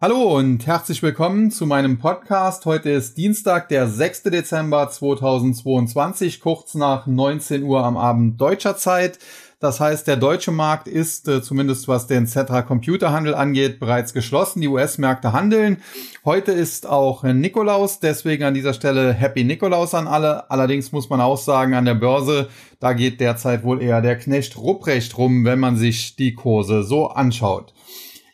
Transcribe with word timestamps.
Hallo 0.00 0.36
und 0.36 0.64
herzlich 0.64 1.02
willkommen 1.02 1.50
zu 1.50 1.66
meinem 1.66 1.98
Podcast. 1.98 2.64
Heute 2.66 2.88
ist 2.88 3.18
Dienstag, 3.18 3.68
der 3.68 3.88
6. 3.88 4.22
Dezember 4.22 4.88
2022, 4.88 6.38
kurz 6.38 6.76
nach 6.76 7.08
19 7.08 7.64
Uhr 7.64 7.82
am 7.82 7.96
Abend 7.96 8.40
deutscher 8.40 8.76
Zeit. 8.76 9.18
Das 9.58 9.80
heißt, 9.80 10.06
der 10.06 10.16
deutsche 10.16 10.52
Markt 10.52 10.86
ist, 10.86 11.26
äh, 11.26 11.42
zumindest 11.42 11.88
was 11.88 12.06
den 12.06 12.28
Cetra 12.28 12.62
Computerhandel 12.62 13.34
angeht, 13.34 13.80
bereits 13.80 14.12
geschlossen. 14.12 14.60
Die 14.60 14.68
US-Märkte 14.68 15.32
handeln. 15.32 15.82
Heute 16.24 16.52
ist 16.52 16.86
auch 16.86 17.24
Nikolaus, 17.24 17.98
deswegen 17.98 18.44
an 18.44 18.54
dieser 18.54 18.74
Stelle 18.74 19.12
Happy 19.12 19.42
Nikolaus 19.42 19.94
an 19.94 20.06
alle. 20.06 20.48
Allerdings 20.48 20.92
muss 20.92 21.10
man 21.10 21.20
auch 21.20 21.38
sagen, 21.38 21.74
an 21.74 21.86
der 21.86 21.96
Börse, 21.96 22.50
da 22.78 22.92
geht 22.92 23.18
derzeit 23.18 23.64
wohl 23.64 23.82
eher 23.82 24.00
der 24.00 24.16
Knecht 24.16 24.58
Rupprecht 24.58 25.18
rum, 25.18 25.44
wenn 25.44 25.58
man 25.58 25.76
sich 25.76 26.14
die 26.14 26.36
Kurse 26.36 26.84
so 26.84 27.08
anschaut. 27.08 27.74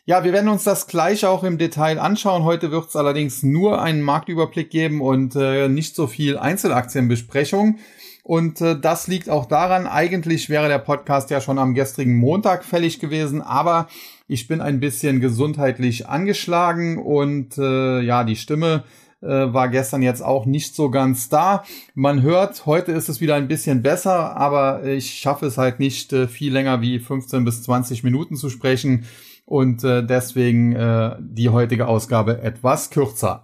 Ja, 0.07 0.23
wir 0.23 0.33
werden 0.33 0.49
uns 0.49 0.63
das 0.63 0.85
gleich 0.85 1.25
auch 1.25 1.43
im 1.43 1.57
Detail 1.57 1.97
anschauen. 1.97 2.43
Heute 2.43 2.69
wird 2.69 2.89
es 2.89 2.95
allerdings 2.95 3.41
nur 3.41 3.81
einen 3.81 4.03
Marktüberblick 4.03 4.69
geben 4.69 5.01
und 5.01 5.35
äh, 5.35 5.67
nicht 5.67 5.95
so 5.95 6.05
viel 6.05 6.37
Einzelaktienbesprechung. 6.37 7.79
Und 8.21 8.61
äh, 8.61 8.79
das 8.79 9.07
liegt 9.07 9.31
auch 9.31 9.47
daran, 9.47 9.87
eigentlich 9.87 10.47
wäre 10.47 10.67
der 10.67 10.77
Podcast 10.77 11.31
ja 11.31 11.41
schon 11.41 11.57
am 11.57 11.73
gestrigen 11.73 12.17
Montag 12.17 12.65
fällig 12.65 12.99
gewesen, 12.99 13.41
aber 13.41 13.87
ich 14.27 14.47
bin 14.47 14.61
ein 14.61 14.79
bisschen 14.79 15.21
gesundheitlich 15.21 16.07
angeschlagen 16.07 16.99
und 16.99 17.57
äh, 17.57 18.01
ja, 18.01 18.23
die 18.23 18.35
Stimme 18.35 18.83
äh, 19.21 19.27
war 19.27 19.69
gestern 19.69 20.03
jetzt 20.03 20.23
auch 20.23 20.45
nicht 20.45 20.75
so 20.75 20.91
ganz 20.91 21.29
da. 21.29 21.63
Man 21.95 22.21
hört, 22.21 22.67
heute 22.67 22.91
ist 22.91 23.09
es 23.09 23.21
wieder 23.21 23.33
ein 23.35 23.47
bisschen 23.47 23.81
besser, 23.81 24.37
aber 24.37 24.83
ich 24.83 25.15
schaffe 25.15 25.47
es 25.47 25.57
halt 25.57 25.79
nicht 25.79 26.13
äh, 26.13 26.27
viel 26.27 26.53
länger 26.53 26.81
wie 26.81 26.99
15 26.99 27.43
bis 27.43 27.63
20 27.63 28.03
Minuten 28.03 28.35
zu 28.35 28.51
sprechen 28.51 29.05
und 29.45 29.83
äh, 29.83 30.05
deswegen 30.05 30.73
äh, 30.75 31.15
die 31.19 31.49
heutige 31.49 31.87
Ausgabe 31.87 32.41
etwas 32.41 32.89
kürzer. 32.89 33.43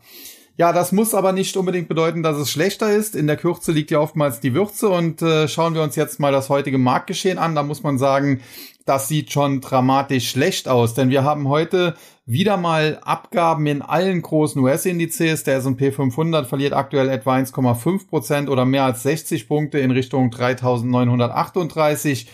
Ja, 0.58 0.74
das 0.74 0.92
muss 0.92 1.16
aber 1.16 1.32
nicht 1.32 1.56
unbedingt 1.58 1.88
bedeuten, 1.88 2.24
dass 2.24 2.38
es 2.38 2.52
schlechter 2.52 2.92
ist. 2.92 3.16
In 3.16 3.26
der 3.26 3.38
Kürze 3.38 3.72
liegt 3.72 3.90
ja 3.90 4.00
oftmals 4.00 4.42
die 4.42 4.54
Würze 4.54 4.90
und 4.90 5.22
äh, 5.22 5.48
schauen 5.48 5.74
wir 5.74 5.82
uns 5.82 5.96
jetzt 5.96 6.20
mal 6.20 6.32
das 6.32 6.50
heutige 6.50 6.78
Marktgeschehen 6.78 7.38
an. 7.38 7.56
Da 7.56 7.64
muss 7.64 7.84
man 7.84 7.98
sagen, 7.98 8.42
das 8.86 9.08
sieht 9.08 9.32
schon 9.32 9.62
dramatisch 9.62 10.30
schlecht 10.30 10.68
aus, 10.68 10.94
denn 10.94 11.10
wir 11.10 11.24
haben 11.24 11.48
heute 11.48 11.96
wieder 12.26 12.58
mal 12.58 13.00
Abgaben 13.04 13.66
in 13.66 13.82
allen 13.82 14.22
großen 14.22 14.62
US-Indizes. 14.62 15.44
Der 15.44 15.58
S&P 15.58 15.92
500 15.92 16.48
verliert 16.48 16.74
aktuell 16.74 17.10
etwa 17.10 17.36
1,5 17.36 18.08
Prozent 18.08 18.50
oder 18.50 18.66
mehr 18.66 18.84
als 18.84 19.04
60 19.04 19.48
Punkte 19.48 19.80
in 19.80 19.92
Richtung 19.92 20.30
3.938. 20.30 22.28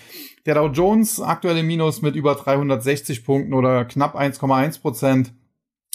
Der 0.47 0.55
Dow 0.55 0.67
Jones 0.67 1.19
aktuell 1.19 1.57
im 1.57 1.67
Minus 1.67 2.01
mit 2.01 2.15
über 2.15 2.33
360 2.33 3.25
Punkten 3.25 3.53
oder 3.53 3.83
knapp 3.83 4.15
1,1 4.15 4.79
Prozent 4.79 5.33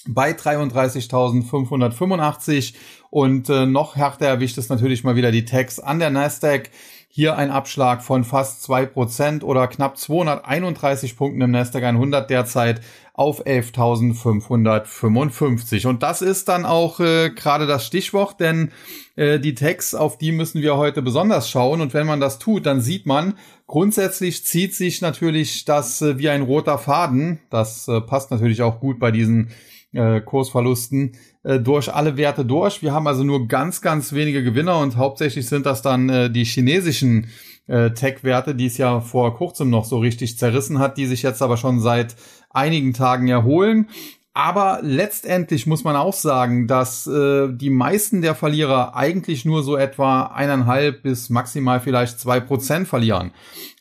bei 0.06 0.32
33.585 0.32 2.74
und 3.08 3.48
äh, 3.48 3.64
noch 3.64 3.96
härter 3.96 4.26
erwischt 4.26 4.58
es 4.58 4.68
natürlich 4.68 5.04
mal 5.04 5.16
wieder 5.16 5.32
die 5.32 5.46
Techs 5.46 5.78
an 5.78 6.00
der 6.00 6.10
Nasdaq. 6.10 6.68
Hier 7.14 7.36
ein 7.36 7.50
Abschlag 7.50 8.02
von 8.02 8.24
fast 8.24 8.62
zwei 8.62 8.86
Prozent 8.86 9.44
oder 9.44 9.68
knapp 9.68 9.98
231 9.98 11.14
Punkten 11.14 11.42
im 11.42 11.50
Nasdaq 11.50 11.82
100 11.82 12.30
derzeit 12.30 12.80
auf 13.12 13.44
11.555. 13.44 15.86
Und 15.86 16.02
das 16.02 16.22
ist 16.22 16.48
dann 16.48 16.64
auch 16.64 17.00
äh, 17.00 17.28
gerade 17.28 17.66
das 17.66 17.86
Stichwort, 17.86 18.40
denn 18.40 18.72
äh, 19.16 19.38
die 19.38 19.54
Techs, 19.54 19.94
auf 19.94 20.16
die 20.16 20.32
müssen 20.32 20.62
wir 20.62 20.78
heute 20.78 21.02
besonders 21.02 21.50
schauen. 21.50 21.82
Und 21.82 21.92
wenn 21.92 22.06
man 22.06 22.18
das 22.18 22.38
tut, 22.38 22.64
dann 22.64 22.80
sieht 22.80 23.04
man, 23.04 23.34
grundsätzlich 23.66 24.46
zieht 24.46 24.74
sich 24.74 25.02
natürlich 25.02 25.66
das 25.66 26.00
äh, 26.00 26.16
wie 26.16 26.30
ein 26.30 26.40
roter 26.40 26.78
Faden. 26.78 27.40
Das 27.50 27.88
äh, 27.88 28.00
passt 28.00 28.30
natürlich 28.30 28.62
auch 28.62 28.80
gut 28.80 28.98
bei 28.98 29.10
diesen 29.10 29.50
äh, 29.92 30.20
Kursverlusten 30.20 31.12
äh, 31.42 31.60
durch 31.60 31.92
alle 31.92 32.16
Werte 32.16 32.44
durch. 32.44 32.82
Wir 32.82 32.92
haben 32.92 33.06
also 33.06 33.24
nur 33.24 33.48
ganz, 33.48 33.80
ganz 33.80 34.12
wenige 34.12 34.42
Gewinner 34.42 34.78
und 34.78 34.96
hauptsächlich 34.96 35.46
sind 35.46 35.66
das 35.66 35.82
dann 35.82 36.08
äh, 36.08 36.30
die 36.30 36.44
chinesischen 36.44 37.28
äh, 37.66 37.90
Tech-Werte, 37.90 38.54
die 38.54 38.66
es 38.66 38.78
ja 38.78 39.00
vor 39.00 39.36
kurzem 39.36 39.70
noch 39.70 39.84
so 39.84 39.98
richtig 39.98 40.38
zerrissen 40.38 40.78
hat, 40.78 40.98
die 40.98 41.06
sich 41.06 41.22
jetzt 41.22 41.42
aber 41.42 41.56
schon 41.56 41.80
seit 41.80 42.16
einigen 42.50 42.92
Tagen 42.92 43.28
erholen. 43.28 43.88
Aber 44.34 44.78
letztendlich 44.82 45.66
muss 45.66 45.84
man 45.84 45.94
auch 45.94 46.14
sagen, 46.14 46.66
dass 46.66 47.06
äh, 47.06 47.48
die 47.52 47.68
meisten 47.68 48.22
der 48.22 48.34
Verlierer 48.34 48.96
eigentlich 48.96 49.44
nur 49.44 49.62
so 49.62 49.76
etwa 49.76 50.22
eineinhalb 50.22 51.02
bis 51.02 51.28
maximal 51.28 51.80
vielleicht 51.80 52.18
zwei 52.18 52.40
Prozent 52.40 52.88
verlieren. 52.88 53.32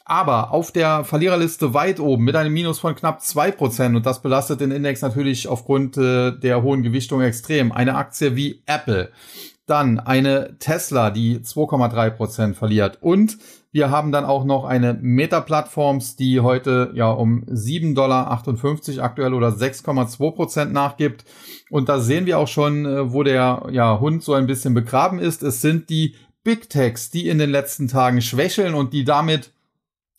Aber 0.03 0.51
auf 0.51 0.73
der 0.73 1.05
Verliererliste 1.05 1.73
weit 1.73 2.01
oben 2.01 2.25
mit 2.25 2.35
einem 2.35 2.51
Minus 2.51 2.79
von 2.79 2.95
knapp 2.95 3.21
zwei 3.21 3.49
Prozent 3.49 3.95
und 3.95 4.05
das 4.05 4.21
belastet 4.21 4.59
den 4.59 4.71
Index 4.71 5.01
natürlich 5.01 5.47
aufgrund 5.47 5.95
äh, 5.95 6.31
der 6.31 6.61
hohen 6.61 6.83
Gewichtung 6.83 7.21
extrem. 7.21 7.71
Eine 7.71 7.95
Aktie 7.95 8.35
wie 8.35 8.61
Apple, 8.65 9.09
dann 9.71 9.99
eine 9.99 10.57
Tesla, 10.59 11.09
die 11.09 11.39
2,3 11.39 12.09
Prozent 12.11 12.55
verliert 12.57 12.99
und 13.01 13.37
wir 13.73 13.89
haben 13.89 14.11
dann 14.11 14.25
auch 14.25 14.43
noch 14.43 14.65
eine 14.65 14.93
Meta-Plattforms, 15.01 16.17
die 16.17 16.41
heute 16.41 16.91
ja 16.93 17.09
um 17.09 17.45
7,58 17.45 17.93
Dollar 17.93 18.31
aktuell 19.01 19.33
oder 19.33 19.47
6,2 19.47 20.31
Prozent 20.31 20.73
nachgibt. 20.73 21.23
Und 21.69 21.87
da 21.87 22.01
sehen 22.01 22.25
wir 22.25 22.37
auch 22.37 22.49
schon, 22.49 22.85
äh, 22.85 23.13
wo 23.13 23.23
der 23.23 23.67
ja, 23.71 23.99
Hund 24.01 24.23
so 24.23 24.33
ein 24.33 24.45
bisschen 24.45 24.73
begraben 24.73 25.19
ist. 25.19 25.41
Es 25.41 25.61
sind 25.61 25.89
die 25.89 26.15
Big 26.43 26.69
Techs, 26.69 27.11
die 27.11 27.29
in 27.29 27.37
den 27.37 27.49
letzten 27.49 27.87
Tagen 27.87 28.21
schwächeln 28.21 28.73
und 28.73 28.91
die 28.91 29.05
damit 29.05 29.53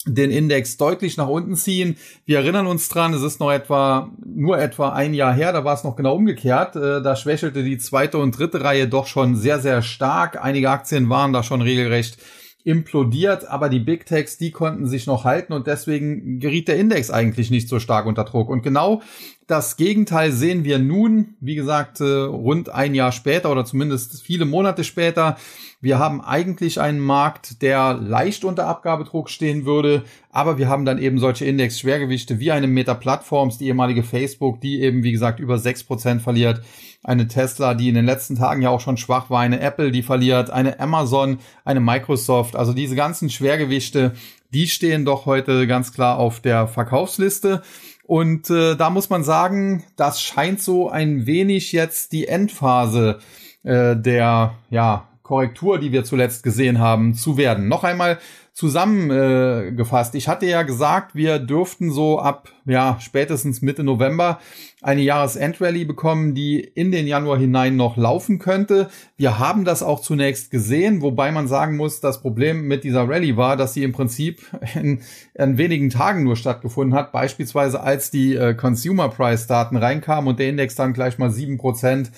den 0.06 0.30
Index 0.30 0.76
deutlich 0.76 1.16
nach 1.16 1.28
unten 1.28 1.54
ziehen. 1.54 1.96
Wir 2.24 2.38
erinnern 2.38 2.66
uns 2.66 2.88
dran, 2.88 3.14
es 3.14 3.22
ist 3.22 3.40
noch 3.40 3.52
etwa, 3.52 4.10
nur 4.24 4.58
etwa 4.58 4.90
ein 4.90 5.14
Jahr 5.14 5.32
her, 5.32 5.52
da 5.52 5.64
war 5.64 5.74
es 5.74 5.84
noch 5.84 5.96
genau 5.96 6.16
umgekehrt. 6.16 6.74
Äh, 6.76 7.02
da 7.02 7.14
schwächelte 7.14 7.62
die 7.62 7.78
zweite 7.78 8.18
und 8.18 8.36
dritte 8.36 8.62
Reihe 8.62 8.88
doch 8.88 9.06
schon 9.06 9.36
sehr, 9.36 9.60
sehr 9.60 9.82
stark. 9.82 10.42
Einige 10.42 10.70
Aktien 10.70 11.08
waren 11.08 11.32
da 11.32 11.42
schon 11.42 11.62
regelrecht 11.62 12.18
implodiert, 12.64 13.48
aber 13.48 13.68
die 13.68 13.80
Big 13.80 14.06
Techs, 14.06 14.38
die 14.38 14.52
konnten 14.52 14.86
sich 14.86 15.06
noch 15.06 15.24
halten 15.24 15.52
und 15.52 15.66
deswegen 15.66 16.38
geriet 16.38 16.68
der 16.68 16.78
Index 16.78 17.10
eigentlich 17.10 17.50
nicht 17.50 17.68
so 17.68 17.80
stark 17.80 18.06
unter 18.06 18.24
Druck. 18.24 18.48
Und 18.48 18.62
genau 18.62 19.02
das 19.46 19.76
Gegenteil 19.76 20.32
sehen 20.32 20.64
wir 20.64 20.78
nun, 20.78 21.34
wie 21.40 21.54
gesagt, 21.54 22.00
äh, 22.00 22.04
rund 22.04 22.68
ein 22.68 22.94
Jahr 22.94 23.12
später 23.12 23.50
oder 23.50 23.64
zumindest 23.64 24.22
viele 24.22 24.44
Monate 24.44 24.84
später. 24.84 25.36
Wir 25.80 25.98
haben 25.98 26.20
eigentlich 26.20 26.80
einen 26.80 27.00
Markt, 27.00 27.60
der 27.60 27.94
leicht 27.94 28.44
unter 28.44 28.66
Abgabedruck 28.66 29.28
stehen 29.28 29.66
würde, 29.66 30.04
aber 30.30 30.58
wir 30.58 30.68
haben 30.68 30.84
dann 30.84 30.98
eben 30.98 31.18
solche 31.18 31.44
Index-Schwergewichte 31.44 32.38
wie 32.38 32.52
eine 32.52 32.68
Meta 32.68 32.94
Plattforms, 32.94 33.58
die 33.58 33.66
ehemalige 33.66 34.04
Facebook, 34.04 34.60
die 34.60 34.80
eben, 34.80 35.02
wie 35.02 35.12
gesagt, 35.12 35.40
über 35.40 35.58
sechs 35.58 35.82
Prozent 35.82 36.22
verliert, 36.22 36.62
eine 37.02 37.26
Tesla, 37.26 37.74
die 37.74 37.88
in 37.88 37.96
den 37.96 38.06
letzten 38.06 38.36
Tagen 38.36 38.62
ja 38.62 38.70
auch 38.70 38.80
schon 38.80 38.96
schwach 38.96 39.28
war, 39.28 39.40
eine 39.40 39.58
Apple, 39.58 39.90
die 39.90 40.02
verliert, 40.02 40.50
eine 40.50 40.78
Amazon, 40.78 41.38
eine 41.64 41.80
Microsoft, 41.80 42.54
also 42.54 42.72
diese 42.72 42.94
ganzen 42.94 43.28
Schwergewichte, 43.28 44.12
die 44.54 44.68
stehen 44.68 45.04
doch 45.04 45.26
heute 45.26 45.66
ganz 45.66 45.92
klar 45.92 46.18
auf 46.18 46.40
der 46.40 46.68
Verkaufsliste. 46.68 47.62
Und 48.04 48.50
äh, 48.50 48.76
da 48.76 48.90
muss 48.90 49.10
man 49.10 49.24
sagen, 49.24 49.84
das 49.96 50.20
scheint 50.20 50.60
so 50.60 50.90
ein 50.90 51.26
wenig 51.26 51.72
jetzt 51.72 52.12
die 52.12 52.26
Endphase 52.26 53.20
äh, 53.62 53.96
der 53.96 54.54
ja, 54.70 55.08
Korrektur, 55.22 55.78
die 55.78 55.92
wir 55.92 56.04
zuletzt 56.04 56.42
gesehen 56.42 56.78
haben, 56.78 57.14
zu 57.14 57.36
werden. 57.36 57.68
Noch 57.68 57.84
einmal 57.84 58.18
zusammengefasst. 58.52 60.14
Ich 60.14 60.28
hatte 60.28 60.46
ja 60.46 60.62
gesagt, 60.62 61.14
wir 61.14 61.38
dürften 61.38 61.90
so 61.90 62.18
ab 62.18 62.50
ja 62.66 62.98
spätestens 63.00 63.62
Mitte 63.62 63.82
November 63.82 64.38
eine 64.82 65.00
Jahresendrallye 65.00 65.84
bekommen, 65.84 66.34
die 66.34 66.60
in 66.60 66.92
den 66.92 67.06
Januar 67.06 67.38
hinein 67.38 67.76
noch 67.76 67.96
laufen 67.96 68.38
könnte. 68.38 68.90
Wir 69.16 69.38
haben 69.38 69.64
das 69.64 69.82
auch 69.82 70.00
zunächst 70.00 70.50
gesehen, 70.50 71.00
wobei 71.02 71.32
man 71.32 71.48
sagen 71.48 71.76
muss, 71.76 72.00
das 72.00 72.20
Problem 72.20 72.66
mit 72.68 72.84
dieser 72.84 73.08
Rallye 73.08 73.36
war, 73.36 73.56
dass 73.56 73.74
sie 73.74 73.84
im 73.84 73.92
Prinzip 73.92 74.42
in, 74.74 75.00
in 75.34 75.56
wenigen 75.56 75.88
Tagen 75.88 76.24
nur 76.24 76.36
stattgefunden 76.36 76.94
hat. 76.94 77.12
Beispielsweise 77.12 77.80
als 77.80 78.10
die 78.10 78.34
äh, 78.34 78.54
Consumer 78.54 79.08
Price 79.08 79.46
Daten 79.46 79.76
reinkamen 79.76 80.28
und 80.28 80.38
der 80.38 80.48
Index 80.48 80.74
dann 80.74 80.92
gleich 80.92 81.16
mal 81.16 81.30
sieben 81.30 81.58
Prozent 81.58 82.10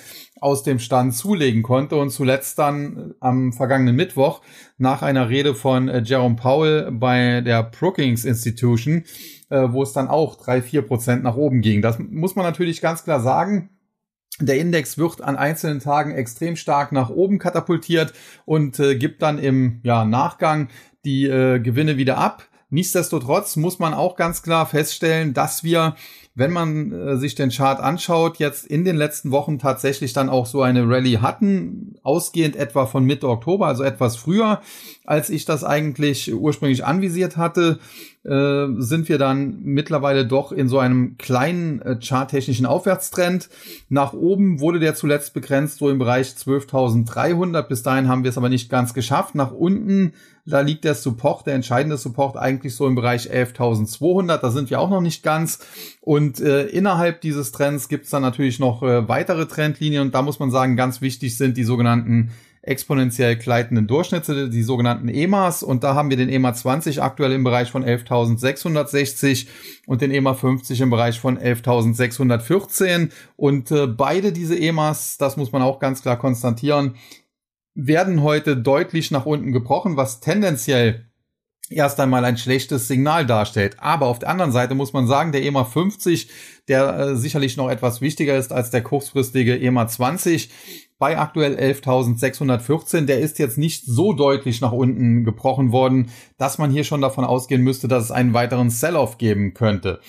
aus 0.45 0.63
dem 0.63 0.79
Stand 0.79 1.15
zulegen 1.15 1.63
konnte 1.63 1.97
und 1.97 2.11
zuletzt 2.11 2.59
dann 2.59 3.15
am 3.19 3.55
vergangenen 3.55 3.97
Mittwoch 3.97 4.43
nach 4.77 5.01
einer 5.01 5.31
Rede 5.31 5.55
von 5.55 5.89
äh, 5.89 6.03
Jerome 6.05 6.37
Powell 6.37 6.93
bei 6.93 7.41
der 7.41 7.63
Brookings 7.63 8.27
Institution, 8.27 9.05
äh, 9.49 9.69
wo 9.71 9.83
es 9.83 9.95
dann 9.95 10.07
auch 10.07 10.37
drei 10.37 10.61
vier 10.61 10.83
Prozent 10.83 11.23
nach 11.23 11.37
oben 11.37 11.63
ging. 11.63 11.81
Das 11.81 11.99
muss 11.99 12.37
man 12.37 12.45
natürlich 12.45 12.83
ganz 12.83 13.05
klar 13.05 13.21
sagen. 13.21 13.71
Der 14.39 14.59
Index 14.59 14.99
wird 14.99 15.23
an 15.23 15.37
einzelnen 15.37 15.81
Tagen 15.81 16.11
extrem 16.11 16.57
stark 16.57 16.93
nach 16.93 17.09
oben 17.09 17.39
katapultiert 17.39 18.13
und 18.45 18.79
äh, 18.79 18.97
gibt 18.97 19.23
dann 19.23 19.39
im 19.39 19.81
ja, 19.83 20.05
Nachgang 20.05 20.69
die 21.07 21.25
äh, 21.25 21.59
Gewinne 21.59 21.97
wieder 21.97 22.19
ab. 22.19 22.47
Nichtsdestotrotz 22.69 23.57
muss 23.57 23.79
man 23.79 23.95
auch 23.95 24.15
ganz 24.15 24.43
klar 24.43 24.67
feststellen, 24.67 25.33
dass 25.33 25.65
wir 25.65 25.95
wenn 26.37 26.51
man 26.51 26.93
äh, 26.93 27.17
sich 27.17 27.37
den 27.37 27.51
Chart 27.51 27.79
anschaut, 27.79 28.39
jetzt 28.39 28.67
in 28.67 28.85
den 28.85 28.97
letzten 28.97 29.31
Wochen 29.31 29.59
tatsächlich 29.59 30.13
dann 30.13 30.29
auch 30.29 30.47
so 30.47 30.63
eine 30.63 30.89
Rallye 30.89 31.19
hatten, 31.19 31.95
ausgehend 32.03 32.57
etwa 32.57 32.87
von 32.87 33.05
Mitte 33.05 33.29
Oktober, 33.29 33.67
also 33.69 33.85
etwas 33.85 34.17
früher, 34.17 34.61
als 35.05 35.31
ich 35.31 35.45
das 35.45 35.63
eigentlich 35.63 36.35
ursprünglich 36.35 36.85
anvisiert 36.85 37.37
hatte, 37.37 37.79
äh, 38.25 38.67
sind 38.79 39.09
wir 39.09 39.19
dann 39.19 39.61
mittlerweile 39.63 40.27
doch 40.27 40.51
in 40.51 40.69
so 40.69 40.79
einem 40.81 41.19
kleinen 41.19 41.81
äh, 41.83 41.99
charttechnischen 42.01 42.67
Aufwärtstrend. 42.67 43.49
Nach 43.89 44.13
oben 44.13 44.59
wurde 44.59 44.81
der 44.81 44.97
zuletzt 44.97 45.35
begrenzt, 45.35 45.79
so 45.79 45.89
im 45.89 45.99
Bereich 45.99 46.29
12.300. 46.31 47.63
Bis 47.63 47.83
dahin 47.83 48.09
haben 48.09 48.25
wir 48.25 48.31
es 48.31 48.39
aber 48.39 48.49
nicht 48.49 48.71
ganz 48.71 48.93
geschafft. 48.93 49.37
Nach 49.37 49.53
unten 49.53 50.15
da 50.47 50.61
liegt 50.61 50.85
der 50.85 50.95
Support, 50.95 51.47
der 51.47 51.55
entscheidende 51.55 51.97
Support 51.97 52.37
eigentlich 52.37 52.75
so 52.75 52.87
im 52.87 52.95
Bereich 52.95 53.31
11.200. 53.31 54.39
Da 54.39 54.51
sind 54.51 54.69
wir 54.69 54.79
auch 54.79 54.91
noch 54.91 55.01
nicht 55.01 55.23
ganz. 55.23 55.61
Und 56.01 56.24
äh, 56.41 56.67
innerhalb 56.67 57.21
dieses 57.21 57.53
Trends 57.53 57.89
gibt 57.89 58.05
es 58.05 58.11
dann 58.11 58.23
natürlich 58.23 58.59
noch 58.59 58.83
äh, 58.83 59.09
weitere 59.09 59.47
Trendlinien. 59.47 60.03
Und 60.03 60.15
da 60.15 60.23
muss 60.23 60.39
man 60.39 60.51
sagen, 60.51 60.77
ganz 60.77 61.01
wichtig 61.01 61.37
sind 61.37 61.57
die 61.57 61.65
sogenannten 61.65 62.31
exponentiell 62.63 63.37
gleitenden 63.37 63.87
Durchschnitte, 63.87 64.49
die 64.49 64.63
sogenannten 64.63 65.09
EMAs. 65.09 65.63
Und 65.63 65.85
da 65.85 65.95
haben 65.95 66.11
wir 66.11 66.17
den 66.17 66.29
EMA 66.29 66.55
20 66.55 67.03
aktuell 67.03 67.33
im 67.33 67.45
Bereich 67.45 67.71
von 67.71 67.85
11.660 67.85 69.47
und 69.87 70.01
den 70.01 70.11
EMA 70.11 70.35
50 70.35 70.81
im 70.81 70.91
Bereich 70.91 71.21
von 71.21 71.39
11.614. 71.39 73.11
Und 73.37 73.71
äh, 73.71 73.87
beide 73.87 74.33
diese 74.33 74.59
EMAs, 74.59 75.19
das 75.19 75.37
muss 75.37 75.53
man 75.53 75.63
auch 75.63 75.79
ganz 75.79 76.03
klar 76.03 76.19
konstatieren, 76.19 76.95
werden 77.75 78.23
heute 78.23 78.57
deutlich 78.57 79.11
nach 79.11 79.27
unten 79.27 79.53
gebrochen, 79.53 79.97
was 79.97 80.21
tendenziell 80.21 81.07
erst 81.75 82.01
einmal 82.01 82.25
ein 82.25 82.37
schlechtes 82.37 82.89
Signal 82.89 83.27
darstellt. 83.27 83.77
Aber 83.79 84.07
auf 84.07 84.19
der 84.19 84.31
anderen 84.31 84.53
Seite 84.53 84.75
muss 84.75 84.93
man 84.93 85.07
sagen, 85.07 85.33
der 85.33 85.43
EMA 85.43 85.65
50, 85.65 86.29
der 86.69 86.99
äh, 86.99 87.17
sicherlich 87.17 87.57
noch 87.57 87.69
etwas 87.69 88.01
wichtiger 88.01 88.37
ist 88.37 88.53
als 88.53 88.71
der 88.71 88.83
kurzfristige 88.83 89.59
EMA 89.61 89.87
20, 89.87 90.51
bei 90.99 91.19
aktuell 91.19 91.57
11.614, 91.57 93.03
der 93.07 93.21
ist 93.21 93.39
jetzt 93.39 93.59
nicht 93.59 93.85
so 93.85 94.13
deutlich 94.13 94.61
nach 94.61 94.73
unten 94.73 95.25
gebrochen 95.25 95.73
worden, 95.73 96.11
dass 96.39 96.59
man 96.59 96.71
hier 96.71 96.85
schon 96.85 97.01
davon 97.01 97.25
ausgehen 97.25 97.63
müsste, 97.63 97.89
dass 97.89 98.05
es 98.05 98.11
einen 98.11 98.33
weiteren 98.33 98.71
Sell-off 98.71 99.19
geben 99.19 99.55
könnte. 99.55 100.01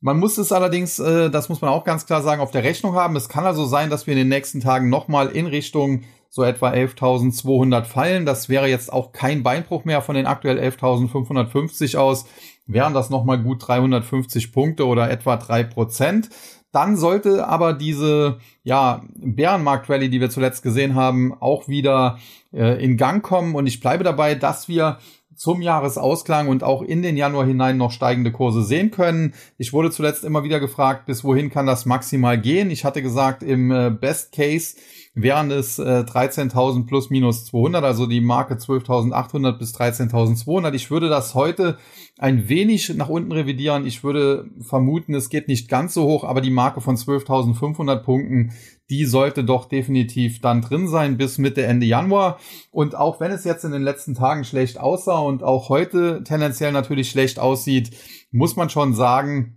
Man 0.00 0.20
muss 0.20 0.38
es 0.38 0.52
allerdings, 0.52 0.98
äh, 0.98 1.30
das 1.30 1.48
muss 1.48 1.62
man 1.62 1.70
auch 1.70 1.84
ganz 1.84 2.06
klar 2.06 2.22
sagen, 2.22 2.40
auf 2.40 2.50
der 2.50 2.64
Rechnung 2.64 2.94
haben. 2.94 3.16
Es 3.16 3.28
kann 3.28 3.44
also 3.44 3.64
sein, 3.64 3.90
dass 3.90 4.06
wir 4.06 4.12
in 4.12 4.18
den 4.18 4.28
nächsten 4.28 4.60
Tagen 4.60 4.90
nochmal 4.90 5.28
in 5.28 5.46
Richtung 5.46 6.02
so 6.36 6.44
etwa 6.44 6.70
11.200 6.70 7.84
fallen. 7.84 8.26
Das 8.26 8.48
wäre 8.48 8.68
jetzt 8.68 8.92
auch 8.92 9.12
kein 9.12 9.42
Beinbruch 9.42 9.84
mehr 9.84 10.02
von 10.02 10.14
den 10.14 10.26
aktuell 10.26 10.58
11.550 10.60 11.96
aus. 11.96 12.26
Wären 12.66 12.94
das 12.94 13.10
nochmal 13.10 13.42
gut 13.42 13.66
350 13.66 14.52
Punkte 14.52 14.86
oder 14.86 15.10
etwa 15.10 15.36
drei 15.36 15.64
Prozent. 15.64 16.28
Dann 16.72 16.96
sollte 16.96 17.48
aber 17.48 17.72
diese 17.72 18.38
ja, 18.62 19.02
Bärenmarkt-Rallye, 19.14 20.10
die 20.10 20.20
wir 20.20 20.28
zuletzt 20.28 20.62
gesehen 20.62 20.94
haben, 20.94 21.32
auch 21.40 21.68
wieder 21.68 22.18
äh, 22.52 22.84
in 22.84 22.98
Gang 22.98 23.24
kommen. 23.24 23.54
Und 23.54 23.66
ich 23.66 23.80
bleibe 23.80 24.04
dabei, 24.04 24.34
dass 24.34 24.68
wir 24.68 24.98
zum 25.36 25.60
Jahresausklang 25.60 26.48
und 26.48 26.64
auch 26.64 26.82
in 26.82 27.02
den 27.02 27.16
Januar 27.16 27.46
hinein 27.46 27.76
noch 27.76 27.92
steigende 27.92 28.32
Kurse 28.32 28.62
sehen 28.62 28.90
können. 28.90 29.34
Ich 29.58 29.72
wurde 29.72 29.90
zuletzt 29.90 30.24
immer 30.24 30.42
wieder 30.42 30.60
gefragt, 30.60 31.06
bis 31.06 31.22
wohin 31.24 31.50
kann 31.50 31.66
das 31.66 31.86
maximal 31.86 32.40
gehen? 32.40 32.70
Ich 32.70 32.84
hatte 32.84 33.02
gesagt, 33.02 33.42
im 33.42 33.70
äh, 33.70 33.90
Best 33.90 34.32
Case 34.32 34.76
wären 35.14 35.50
es 35.50 35.78
äh, 35.78 35.82
13.000 35.82 36.86
plus 36.86 37.10
minus 37.10 37.46
200, 37.46 37.82
also 37.82 38.06
die 38.06 38.20
Marke 38.20 38.54
12.800 38.54 39.52
bis 39.52 39.74
13.200. 39.74 40.74
Ich 40.74 40.90
würde 40.90 41.08
das 41.08 41.34
heute 41.34 41.78
ein 42.18 42.48
wenig 42.48 42.94
nach 42.96 43.08
unten 43.08 43.32
revidieren. 43.32 43.86
Ich 43.86 44.04
würde 44.04 44.50
vermuten, 44.60 45.14
es 45.14 45.30
geht 45.30 45.48
nicht 45.48 45.68
ganz 45.68 45.94
so 45.94 46.04
hoch, 46.04 46.24
aber 46.24 46.40
die 46.40 46.50
Marke 46.50 46.80
von 46.80 46.96
12.500 46.96 47.96
Punkten, 47.96 48.52
die 48.90 49.04
sollte 49.04 49.44
doch 49.44 49.66
definitiv 49.68 50.40
dann 50.40 50.62
drin 50.62 50.88
sein 50.88 51.16
bis 51.16 51.38
Mitte, 51.38 51.64
Ende 51.64 51.86
Januar. 51.86 52.38
Und 52.70 52.94
auch 52.94 53.20
wenn 53.20 53.32
es 53.32 53.44
jetzt 53.44 53.64
in 53.64 53.72
den 53.72 53.82
letzten 53.82 54.14
Tagen 54.14 54.44
schlecht 54.44 54.78
aussah 54.78 55.18
und 55.18 55.42
auch 55.42 55.68
heute 55.68 56.22
tendenziell 56.24 56.72
natürlich 56.72 57.10
schlecht 57.10 57.38
aussieht, 57.38 57.90
muss 58.30 58.56
man 58.56 58.70
schon 58.70 58.94
sagen, 58.94 59.56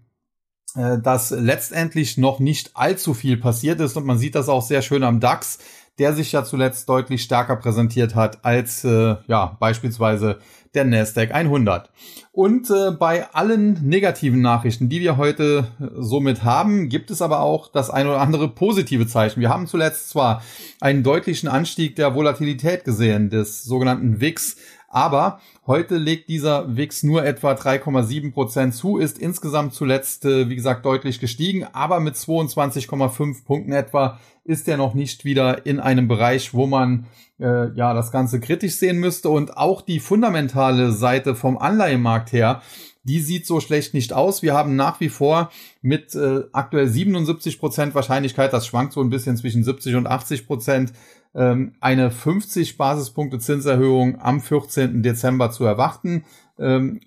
äh, 0.76 1.00
dass 1.00 1.32
letztendlich 1.32 2.18
noch 2.18 2.40
nicht 2.40 2.72
allzu 2.76 3.14
viel 3.14 3.38
passiert 3.38 3.80
ist 3.80 3.98
und 3.98 4.06
man 4.06 4.18
sieht 4.18 4.36
das 4.36 4.50
auch 4.50 4.62
sehr 4.62 4.82
schön 4.82 5.04
am 5.04 5.20
DAX, 5.20 5.60
der 6.00 6.14
sich 6.14 6.32
ja 6.32 6.44
zuletzt 6.44 6.90
deutlich 6.90 7.22
stärker 7.22 7.58
präsentiert 7.58 8.16
hat 8.16 8.44
als 8.44 8.84
äh, 8.84 9.16
ja 9.28 9.58
beispielsweise 9.60 10.40
der 10.74 10.86
Nasdaq 10.86 11.34
100. 11.34 11.90
Und 12.32 12.70
äh, 12.70 12.92
bei 12.92 13.30
allen 13.34 13.88
negativen 13.88 14.42
Nachrichten, 14.42 14.88
die 14.88 15.02
wir 15.02 15.18
heute 15.18 15.68
äh, 15.80 15.88
somit 15.98 16.44
haben, 16.44 16.90
gibt 16.90 17.12
es 17.12 17.22
aber 17.22 17.42
auch 17.42 17.72
das 17.72 17.90
ein 17.90 18.08
oder 18.08 18.22
andere 18.22 18.48
positive 18.48 19.08
Zeichen. 19.08 19.42
Wir 19.42 19.50
haben 19.50 19.68
zuletzt 19.68 20.10
zwar 20.10 20.42
einen 20.80 21.04
deutlichen 21.04 21.50
Anstieg 21.50 21.96
der 21.96 22.16
Volatilität 22.16 22.86
gesehen, 22.86 23.30
des 23.30 23.64
sogenannten 23.64 24.22
VIX, 24.22 24.56
aber 24.88 25.40
heute 25.70 25.98
legt 25.98 26.30
dieser 26.30 26.76
WIX 26.76 27.04
nur 27.04 27.24
etwa 27.24 27.54
3,7 27.54 28.34
Prozent 28.34 28.74
zu, 28.74 28.98
ist 28.98 29.20
insgesamt 29.20 29.76
zuletzt, 29.76 30.26
äh, 30.26 30.50
wie 30.50 30.56
gesagt, 30.56 30.84
deutlich 30.84 31.20
gestiegen, 31.20 31.64
aber 31.72 32.00
mit 32.00 32.16
22,5 32.16 33.46
Punkten 33.46 33.72
etwa 33.72 34.20
ist 34.44 34.68
er 34.68 34.78
noch 34.78 34.96
nicht 34.96 35.26
wieder 35.26 35.68
in 35.68 35.80
einem 35.80 36.08
Bereich, 36.08 36.56
wo 36.56 36.66
man 36.66 37.06
äh, 37.40 37.72
ja 37.76 37.94
das 37.94 38.12
Ganze 38.12 38.40
kritisch 38.40 38.78
sehen 38.78 38.98
müsste. 38.98 39.30
Und 39.30 39.58
auch 39.58 39.84
die 39.84 40.00
fundamentale 40.00 40.92
Seite 40.92 41.36
vom 41.36 41.60
Anleihemarkt 41.60 42.34
her, 42.34 42.64
die 43.04 43.20
sieht 43.20 43.46
so 43.46 43.60
schlecht 43.60 43.94
nicht 43.94 44.12
aus. 44.12 44.42
Wir 44.42 44.56
haben 44.56 44.76
nach 44.76 45.00
wie 45.00 45.10
vor 45.10 45.52
mit 45.84 46.16
äh, 46.16 46.46
aktuell 46.52 46.88
77 46.88 47.60
Prozent 47.60 47.94
Wahrscheinlichkeit, 47.94 48.54
das 48.54 48.66
schwankt 48.66 48.94
so 48.94 49.02
ein 49.02 49.12
bisschen 49.12 49.38
zwischen 49.38 49.64
70 49.64 49.96
und 49.96 50.08
80 50.08 50.48
Prozent, 50.48 50.94
ähm, 51.36 51.76
eine 51.80 52.12
50 52.12 52.78
Basispunkte 52.78 53.40
Zinserhöhung 53.40 54.20
am 54.20 54.42
14. 54.42 55.04
Dezember 55.04 55.52
zu 55.52 55.64
erwarten. 55.64 56.26
Ähm, 56.58 57.02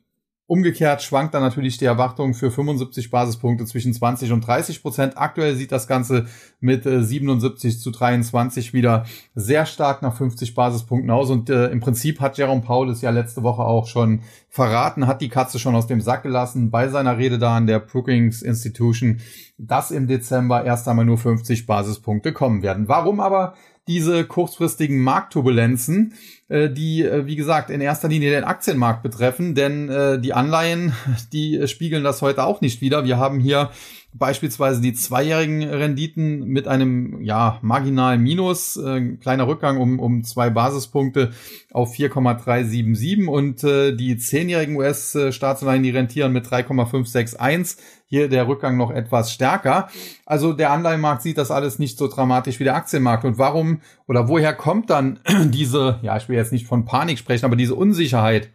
Umgekehrt 0.52 1.02
schwankt 1.02 1.32
dann 1.32 1.40
natürlich 1.40 1.78
die 1.78 1.86
Erwartung 1.86 2.34
für 2.34 2.50
75 2.50 3.10
Basispunkte 3.10 3.64
zwischen 3.64 3.94
20 3.94 4.32
und 4.32 4.46
30 4.46 4.82
Prozent. 4.82 5.16
Aktuell 5.16 5.56
sieht 5.56 5.72
das 5.72 5.86
Ganze 5.86 6.26
mit 6.60 6.84
77 6.84 7.74
äh, 7.74 7.78
zu 7.78 7.90
23 7.90 8.74
wieder 8.74 9.06
sehr 9.34 9.64
stark 9.64 10.02
nach 10.02 10.14
50 10.14 10.54
Basispunkten 10.54 11.10
aus. 11.10 11.30
Und 11.30 11.48
äh, 11.48 11.68
im 11.68 11.80
Prinzip 11.80 12.20
hat 12.20 12.36
Jerome 12.36 12.60
Paul 12.60 12.90
es 12.90 13.00
ja 13.00 13.08
letzte 13.08 13.42
Woche 13.42 13.62
auch 13.62 13.86
schon 13.86 14.20
verraten, 14.50 15.06
hat 15.06 15.22
die 15.22 15.30
Katze 15.30 15.58
schon 15.58 15.74
aus 15.74 15.86
dem 15.86 16.02
Sack 16.02 16.24
gelassen 16.24 16.70
bei 16.70 16.88
seiner 16.88 17.16
Rede 17.16 17.38
da 17.38 17.56
an 17.56 17.66
der 17.66 17.78
Brookings 17.78 18.42
Institution, 18.42 19.20
dass 19.56 19.90
im 19.90 20.06
Dezember 20.06 20.64
erst 20.64 20.86
einmal 20.86 21.06
nur 21.06 21.16
50 21.16 21.64
Basispunkte 21.64 22.34
kommen 22.34 22.62
werden. 22.62 22.88
Warum 22.88 23.20
aber 23.20 23.54
diese 23.88 24.24
kurzfristigen 24.24 25.00
Marktturbulenzen, 25.00 26.14
äh, 26.48 26.70
die, 26.70 27.02
äh, 27.02 27.26
wie 27.26 27.36
gesagt, 27.36 27.70
in 27.70 27.80
erster 27.80 28.08
Linie 28.08 28.30
den 28.30 28.44
Aktienmarkt 28.44 29.02
betreffen, 29.02 29.54
denn 29.54 29.88
äh, 29.88 30.20
die 30.20 30.32
Anleihen, 30.32 30.92
die 31.32 31.66
spiegeln 31.66 32.04
das 32.04 32.22
heute 32.22 32.44
auch 32.44 32.60
nicht 32.60 32.80
wieder. 32.80 33.04
Wir 33.04 33.18
haben 33.18 33.40
hier 33.40 33.70
beispielsweise 34.14 34.80
die 34.80 34.92
zweijährigen 34.92 35.62
Renditen 35.62 36.44
mit 36.44 36.68
einem 36.68 37.22
ja 37.22 37.58
marginalen 37.62 38.22
Minus, 38.22 38.76
äh, 38.76 39.16
kleiner 39.16 39.46
Rückgang 39.46 39.78
um, 39.78 39.98
um 39.98 40.22
zwei 40.24 40.50
Basispunkte 40.50 41.32
auf 41.72 41.94
4,377 41.94 43.28
und 43.28 43.64
äh, 43.64 43.92
die 43.94 44.16
zehnjährigen 44.16 44.76
US-Staatsanleihen, 44.76 45.82
die 45.82 45.90
rentieren 45.90 46.32
mit 46.32 46.50
3,561. 46.50 47.82
Hier 48.06 48.28
der 48.28 48.46
Rückgang 48.46 48.76
noch 48.76 48.90
etwas 48.90 49.32
stärker. 49.32 49.88
Also 50.26 50.52
der 50.52 50.70
Anleihenmarkt 50.70 51.22
sieht 51.22 51.38
das 51.38 51.50
alles 51.50 51.78
nicht 51.78 51.96
so 51.96 52.08
dramatisch 52.08 52.60
wie 52.60 52.64
der 52.64 52.74
Aktienmarkt. 52.74 53.24
Und 53.24 53.38
warum 53.38 53.80
oder 54.06 54.28
woher 54.28 54.52
kommt 54.52 54.90
dann 54.90 55.20
diese, 55.46 55.98
ja, 56.02 56.18
ich 56.18 56.28
will 56.28 56.36
jetzt 56.36 56.52
nicht 56.52 56.66
von 56.66 56.84
Panik 56.84 57.18
sprechen, 57.18 57.46
aber 57.46 57.56
diese 57.56 57.74
Unsicherheit 57.74 58.50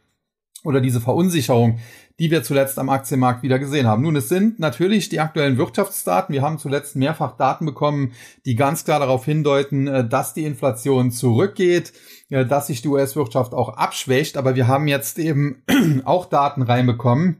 oder 0.64 0.82
diese 0.82 1.02
Verunsicherung, 1.02 1.80
die 2.20 2.32
wir 2.32 2.44
zuletzt 2.44 2.80
am 2.80 2.90
Aktienmarkt 2.90 3.44
wieder 3.44 3.60
gesehen 3.60 3.86
haben. 3.86 4.02
Nun, 4.02 4.16
es 4.16 4.28
sind 4.28 4.60
natürlich 4.60 5.10
die 5.10 5.20
aktuellen 5.20 5.58
Wirtschaftsdaten. 5.58 6.34
Wir 6.34 6.42
haben 6.42 6.58
zuletzt 6.58 6.96
mehrfach 6.96 7.38
Daten 7.38 7.66
bekommen, 7.66 8.14
die 8.46 8.56
ganz 8.56 8.84
klar 8.84 9.00
darauf 9.00 9.24
hindeuten, 9.24 9.88
äh, 9.88 10.08
dass 10.08 10.34
die 10.34 10.46
Inflation 10.46 11.12
zurückgeht, 11.12 11.94
äh, 12.30 12.46
dass 12.46 12.68
sich 12.68 12.82
die 12.82 12.88
US-Wirtschaft 12.88 13.54
auch 13.54 13.70
abschwächt. 13.70 14.36
Aber 14.36 14.56
wir 14.56 14.68
haben 14.68 14.88
jetzt 14.88 15.20
eben 15.20 15.64
auch 16.06 16.26
Daten 16.26 16.64
reinbekommen, 16.64 17.38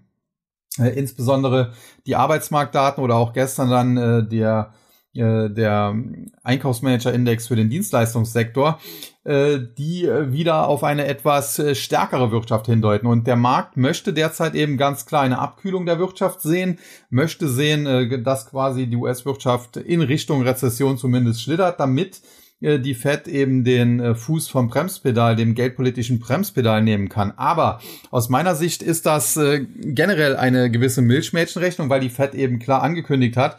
äh, 0.78 0.90
insbesondere 0.90 1.74
die 2.06 2.16
Arbeitsmarktdaten 2.16 3.04
oder 3.04 3.16
auch 3.16 3.34
gestern 3.34 3.70
dann 3.70 4.30
der 4.30 4.74
äh, 5.18 5.50
der 5.50 5.96
Einkaufsmanager-Index 6.44 7.48
für 7.48 7.56
den 7.56 7.70
Dienstleistungssektor, 7.70 8.80
äh, 9.24 9.60
die 9.78 10.06
äh, 10.06 10.32
wieder 10.32 10.68
auf 10.68 10.84
eine 10.84 11.08
etwas 11.08 11.62
stärkere 11.74 12.32
Wirtschaft 12.32 12.68
hindeuten. 12.68 13.08
Und 13.08 13.28
der 13.28 13.36
Markt 13.36 13.78
möchte 13.78 14.14
derzeit 14.14 14.56
eben 14.56 14.78
ganz 14.78 15.06
klar 15.06 15.24
eine 15.24 15.40
Abkühlung 15.40 15.86
der 15.86 16.00
Wirtschaft 16.00 16.42
sehen, 16.42 16.80
möchte 17.10 17.48
sehen, 17.48 18.24
dass 18.24 18.50
quasi 18.50 18.88
die 18.88 18.96
US-Wirtschaft 18.96 19.78
in 19.78 20.02
Richtung 20.02 20.44
Rezession 20.44 20.98
zumindest 20.98 21.42
schlittert, 21.42 21.80
damit 21.80 22.22
die 22.60 22.96
Fed 22.96 23.28
eben 23.28 23.64
den 23.64 24.16
Fuß 24.16 24.48
vom 24.48 24.68
Bremspedal, 24.68 25.36
dem 25.36 25.54
geldpolitischen 25.54 26.20
Bremspedal 26.20 26.82
nehmen 26.82 27.08
kann. 27.08 27.32
Aber 27.38 27.80
aus 28.10 28.30
meiner 28.30 28.56
Sicht 28.56 28.82
ist 28.82 29.06
das 29.06 29.40
generell 29.76 30.36
eine 30.36 30.72
gewisse 30.72 31.04
Milchmädchenrechnung, 31.04 31.92
weil 31.92 32.00
die 32.00 32.10
Fed 32.10 32.34
eben 32.34 32.58
klar 32.58 32.82
angekündigt 32.82 33.38
hat, 33.38 33.58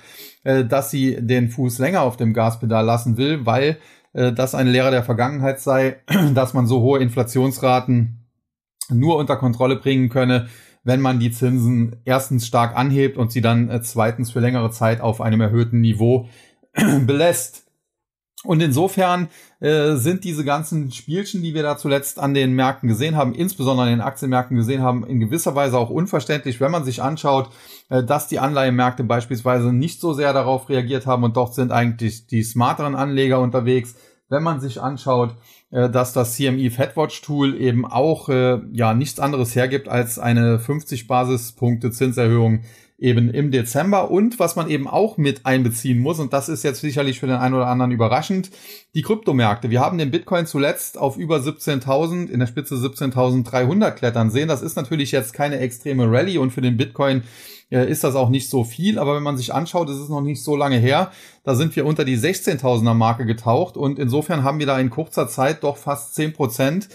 dass 0.68 0.90
sie 0.90 1.18
den 1.20 1.50
Fuß 1.50 1.78
länger 1.78 2.02
auf 2.02 2.16
dem 2.16 2.32
Gaspedal 2.32 2.84
lassen 2.84 3.16
will, 3.16 3.44
weil 3.44 3.78
das 4.12 4.54
eine 4.54 4.70
Lehre 4.70 4.90
der 4.90 5.02
Vergangenheit 5.02 5.60
sei, 5.60 5.96
dass 6.34 6.54
man 6.54 6.66
so 6.66 6.80
hohe 6.80 7.00
Inflationsraten 7.00 8.26
nur 8.90 9.16
unter 9.16 9.36
Kontrolle 9.36 9.76
bringen 9.76 10.08
könne, 10.08 10.48
wenn 10.84 11.00
man 11.02 11.20
die 11.20 11.30
Zinsen 11.30 11.96
erstens 12.06 12.46
stark 12.46 12.74
anhebt 12.76 13.18
und 13.18 13.30
sie 13.30 13.42
dann 13.42 13.82
zweitens 13.82 14.30
für 14.30 14.40
längere 14.40 14.70
Zeit 14.70 15.02
auf 15.02 15.20
einem 15.20 15.42
erhöhten 15.42 15.82
Niveau 15.82 16.28
belässt. 17.06 17.67
Und 18.44 18.62
insofern 18.62 19.28
äh, 19.58 19.96
sind 19.96 20.22
diese 20.22 20.44
ganzen 20.44 20.92
Spielchen, 20.92 21.42
die 21.42 21.54
wir 21.54 21.64
da 21.64 21.76
zuletzt 21.76 22.20
an 22.20 22.34
den 22.34 22.52
Märkten 22.52 22.88
gesehen 22.88 23.16
haben, 23.16 23.34
insbesondere 23.34 23.86
an 23.86 23.92
den 23.92 24.00
Aktienmärkten 24.00 24.56
gesehen 24.56 24.82
haben, 24.82 25.04
in 25.04 25.18
gewisser 25.18 25.56
Weise 25.56 25.76
auch 25.76 25.90
unverständlich, 25.90 26.60
wenn 26.60 26.70
man 26.70 26.84
sich 26.84 27.02
anschaut, 27.02 27.50
äh, 27.88 28.04
dass 28.04 28.28
die 28.28 28.38
Anleihemärkte 28.38 29.02
beispielsweise 29.02 29.72
nicht 29.72 30.00
so 30.00 30.12
sehr 30.12 30.32
darauf 30.32 30.68
reagiert 30.68 31.06
haben 31.06 31.24
und 31.24 31.36
dort 31.36 31.54
sind 31.54 31.72
eigentlich 31.72 32.28
die 32.28 32.44
smarteren 32.44 32.94
Anleger 32.94 33.40
unterwegs. 33.40 33.96
Wenn 34.28 34.44
man 34.44 34.60
sich 34.60 34.80
anschaut, 34.80 35.34
äh, 35.70 35.90
dass 35.90 36.12
das 36.12 36.34
CME 36.34 36.70
FedWatch 36.70 37.22
Tool 37.22 37.60
eben 37.60 37.84
auch 37.86 38.28
äh, 38.28 38.60
ja 38.72 38.94
nichts 38.94 39.18
anderes 39.18 39.56
hergibt 39.56 39.88
als 39.88 40.20
eine 40.20 40.60
50 40.60 41.08
Basispunkte 41.08 41.90
Zinserhöhung 41.90 42.60
eben 42.98 43.30
im 43.30 43.50
Dezember. 43.52 44.10
Und 44.10 44.38
was 44.38 44.56
man 44.56 44.68
eben 44.68 44.88
auch 44.88 45.16
mit 45.16 45.46
einbeziehen 45.46 46.00
muss, 46.00 46.18
und 46.18 46.32
das 46.32 46.48
ist 46.48 46.64
jetzt 46.64 46.80
sicherlich 46.80 47.20
für 47.20 47.28
den 47.28 47.36
einen 47.36 47.54
oder 47.54 47.68
anderen 47.68 47.92
überraschend, 47.92 48.50
die 48.94 49.02
Kryptomärkte. 49.02 49.70
Wir 49.70 49.80
haben 49.80 49.98
den 49.98 50.10
Bitcoin 50.10 50.46
zuletzt 50.46 50.98
auf 50.98 51.16
über 51.16 51.36
17.000, 51.36 52.28
in 52.28 52.40
der 52.40 52.48
Spitze 52.48 52.74
17.300 52.74 53.92
klettern 53.92 54.30
sehen. 54.30 54.48
Das 54.48 54.62
ist 54.62 54.76
natürlich 54.76 55.12
jetzt 55.12 55.32
keine 55.32 55.60
extreme 55.60 56.10
Rallye 56.10 56.38
und 56.38 56.50
für 56.50 56.60
den 56.60 56.76
Bitcoin 56.76 57.22
äh, 57.70 57.88
ist 57.88 58.02
das 58.02 58.16
auch 58.16 58.30
nicht 58.30 58.50
so 58.50 58.64
viel. 58.64 58.98
Aber 58.98 59.14
wenn 59.14 59.22
man 59.22 59.36
sich 59.36 59.54
anschaut, 59.54 59.88
ist 59.90 59.98
es 59.98 60.08
noch 60.08 60.22
nicht 60.22 60.42
so 60.42 60.56
lange 60.56 60.78
her. 60.78 61.12
Da 61.44 61.54
sind 61.54 61.76
wir 61.76 61.86
unter 61.86 62.04
die 62.04 62.18
16.000er 62.18 62.94
Marke 62.94 63.26
getaucht 63.26 63.76
und 63.76 64.00
insofern 64.00 64.42
haben 64.42 64.58
wir 64.58 64.66
da 64.66 64.78
in 64.78 64.90
kurzer 64.90 65.28
Zeit 65.28 65.62
doch 65.62 65.76
fast 65.76 66.16
10 66.16 66.32
Prozent 66.32 66.88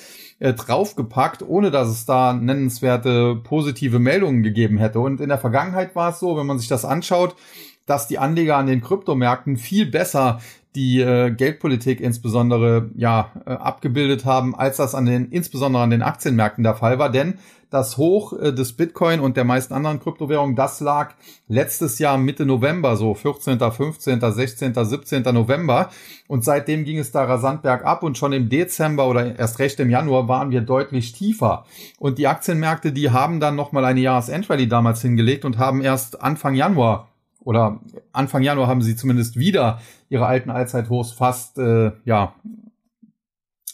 äh, 0.43 0.53
draufgepackt, 0.53 1.41
ohne 1.41 1.71
dass 1.71 1.88
es 1.88 2.05
da 2.05 2.33
nennenswerte 2.33 3.35
positive 3.45 3.97
Meldungen 3.97 4.43
gegeben 4.43 4.77
hätte. 4.77 5.00
Und 5.00 5.21
in 5.21 5.29
der 5.29 5.38
Vergangenheit 5.38 5.95
war 5.95 6.09
es 6.09 6.19
so, 6.19 6.35
wenn 6.35 6.45
man 6.45 6.59
sich 6.59 6.67
das 6.67 6.83
anschaut, 6.83 7.38
dass 7.85 8.07
die 8.07 8.19
Anleger 8.19 8.57
an 8.57 8.67
den 8.67 8.81
Kryptomärkten 8.81 9.55
viel 9.55 9.85
besser 9.85 10.41
die 10.75 11.01
äh, 11.01 11.31
Geldpolitik 11.31 12.01
insbesondere 12.01 12.89
ja 12.95 13.31
äh, 13.45 13.51
abgebildet 13.51 14.25
haben, 14.25 14.55
als 14.55 14.77
das 14.77 14.95
an 14.95 15.05
den 15.05 15.29
insbesondere 15.29 15.83
an 15.83 15.91
den 15.91 16.01
Aktienmärkten 16.01 16.63
der 16.63 16.75
Fall 16.75 16.99
war, 16.99 17.11
denn 17.11 17.35
das 17.73 17.97
Hoch 17.97 18.33
äh, 18.33 18.53
des 18.53 18.73
Bitcoin 18.73 19.19
und 19.19 19.35
der 19.37 19.43
meisten 19.43 19.73
anderen 19.73 19.99
Kryptowährungen, 19.99 20.55
das 20.55 20.79
lag 20.79 21.15
letztes 21.47 21.99
Jahr 21.99 22.17
Mitte 22.17 22.45
November, 22.45 22.95
so 22.97 23.13
14., 23.13 23.59
15., 23.59 24.19
16., 24.19 24.73
17. 24.75 25.23
November 25.33 25.89
und 26.27 26.43
seitdem 26.43 26.85
ging 26.85 26.97
es 26.97 27.11
da 27.11 27.23
rasant 27.23 27.61
bergab 27.61 28.03
und 28.03 28.17
schon 28.17 28.33
im 28.33 28.49
Dezember 28.49 29.07
oder 29.07 29.37
erst 29.37 29.59
recht 29.59 29.79
im 29.79 29.89
Januar 29.89 30.27
waren 30.27 30.51
wir 30.51 30.61
deutlich 30.61 31.13
tiefer 31.13 31.65
und 31.99 32.17
die 32.17 32.27
Aktienmärkte, 32.27 32.91
die 32.91 33.11
haben 33.11 33.39
dann 33.39 33.55
nochmal 33.55 33.85
eine 33.85 34.01
Jahresendrallye 34.01 34.67
damals 34.67 35.01
hingelegt 35.01 35.45
und 35.45 35.57
haben 35.57 35.81
erst 35.81 36.21
Anfang 36.21 36.55
Januar 36.55 37.12
oder 37.43 37.79
Anfang 38.12 38.43
Januar 38.43 38.67
haben 38.67 38.81
sie 38.81 38.95
zumindest 38.95 39.38
wieder 39.38 39.79
ihre 40.09 40.25
alten 40.25 40.50
Allzeithochs 40.50 41.12
fast 41.12 41.57
äh, 41.57 41.91
ja 42.05 42.35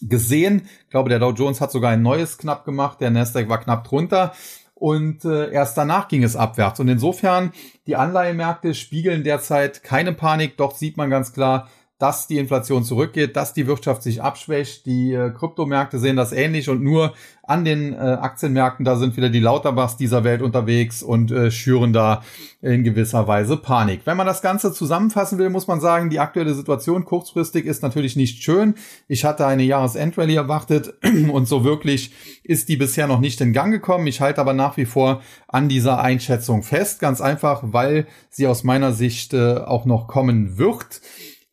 gesehen. 0.02 0.70
Ich 0.86 0.92
glaube, 0.92 1.10
der 1.10 1.20
Dow 1.20 1.32
Jones 1.32 1.62
hat 1.62 1.72
sogar 1.72 1.92
ein 1.92 2.02
neues 2.02 2.38
knapp 2.38 2.66
gemacht, 2.66 3.02
der 3.02 3.12
Nasdaq 3.12 3.50
war 3.50 3.60
knapp 3.60 3.84
drunter 3.84 4.34
und 4.80 5.26
äh, 5.26 5.52
erst 5.52 5.78
danach 5.78 6.08
ging 6.08 6.24
es 6.24 6.36
abwärts. 6.36 6.80
Und 6.80 6.88
insofern, 6.88 7.52
die 7.86 7.98
Anleihemärkte 7.98 8.74
spiegeln 8.74 9.24
derzeit 9.24 9.84
keine 9.84 10.14
Panik, 10.14 10.56
doch 10.58 10.76
sieht 10.76 10.96
man 10.96 11.10
ganz 11.10 11.34
klar, 11.34 11.70
dass 12.00 12.28
die 12.28 12.38
Inflation 12.38 12.86
zurückgeht, 12.86 13.36
dass 13.36 13.54
die 13.54 13.68
Wirtschaft 13.68 14.04
sich 14.04 14.24
abschwächt. 14.24 14.86
Die 14.86 15.14
äh, 15.14 15.32
Kryptomärkte 15.32 16.00
sehen 16.00 16.16
das 16.16 16.32
ähnlich 16.32 16.70
und 16.70 16.82
nur 16.82 17.14
an 17.44 17.66
den 17.66 17.94
äh, 17.94 17.98
Aktienmärkten, 17.98 18.86
da 18.86 18.96
sind 18.96 19.18
wieder 19.18 19.30
die 19.30 19.42
Lauterbachs 19.42 19.98
dieser 19.98 20.24
Welt 20.24 20.42
unterwegs 20.42 21.04
und 21.04 21.32
äh, 21.32 21.52
schüren 21.52 21.92
da 21.92 22.22
in 22.62 22.86
gewisser 22.86 23.28
Weise 23.28 23.58
Panik. 23.58 24.02
Wenn 24.06 24.16
man 24.16 24.28
das 24.28 24.42
Ganze 24.42 24.72
zusammenfassen 24.72 25.40
will, 25.40 25.50
muss 25.50 25.68
man 25.68 25.82
sagen, 25.82 26.10
die 26.10 26.20
aktuelle 26.20 26.54
Situation 26.54 27.04
kurzfristig 27.04 27.66
ist 27.66 27.84
natürlich 27.84 28.16
nicht 28.16 28.44
schön. 28.44 28.76
Ich 29.10 29.26
hatte 29.26 29.46
eine 29.46 29.64
Jahresendrallye 29.64 30.36
erwartet 30.36 30.94
und 31.34 31.48
so 31.50 31.66
wirklich 31.66 32.14
ist 32.44 32.70
die 32.70 32.78
bisher 32.78 33.08
noch 33.08 33.20
nicht 33.20 33.42
in 33.42 33.52
Gang 33.52 33.74
gekommen. 33.74 34.08
Ich 34.08 34.22
halte 34.22 34.40
aber 34.40 34.54
nach 34.54 34.78
wie 34.78 34.86
vor 34.86 35.22
an 35.50 35.68
dieser 35.68 36.00
Einschätzung 36.00 36.64
fest, 36.64 37.02
ganz 37.02 37.20
einfach, 37.20 37.62
weil 37.64 38.08
sie 38.30 38.48
aus 38.48 38.64
meiner 38.64 38.94
Sicht 38.94 39.34
äh, 39.34 39.58
auch 39.58 39.84
noch 39.86 40.08
kommen 40.08 40.58
wird. 40.58 41.02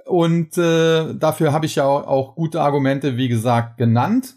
Und 0.07 0.57
äh, 0.57 1.15
dafür 1.15 1.53
habe 1.53 1.67
ich 1.67 1.75
ja 1.75 1.85
auch, 1.85 2.07
auch 2.07 2.35
gute 2.37 2.61
Argumente, 2.61 3.17
wie 3.17 3.29
gesagt, 3.29 3.77
genannt. 3.77 4.37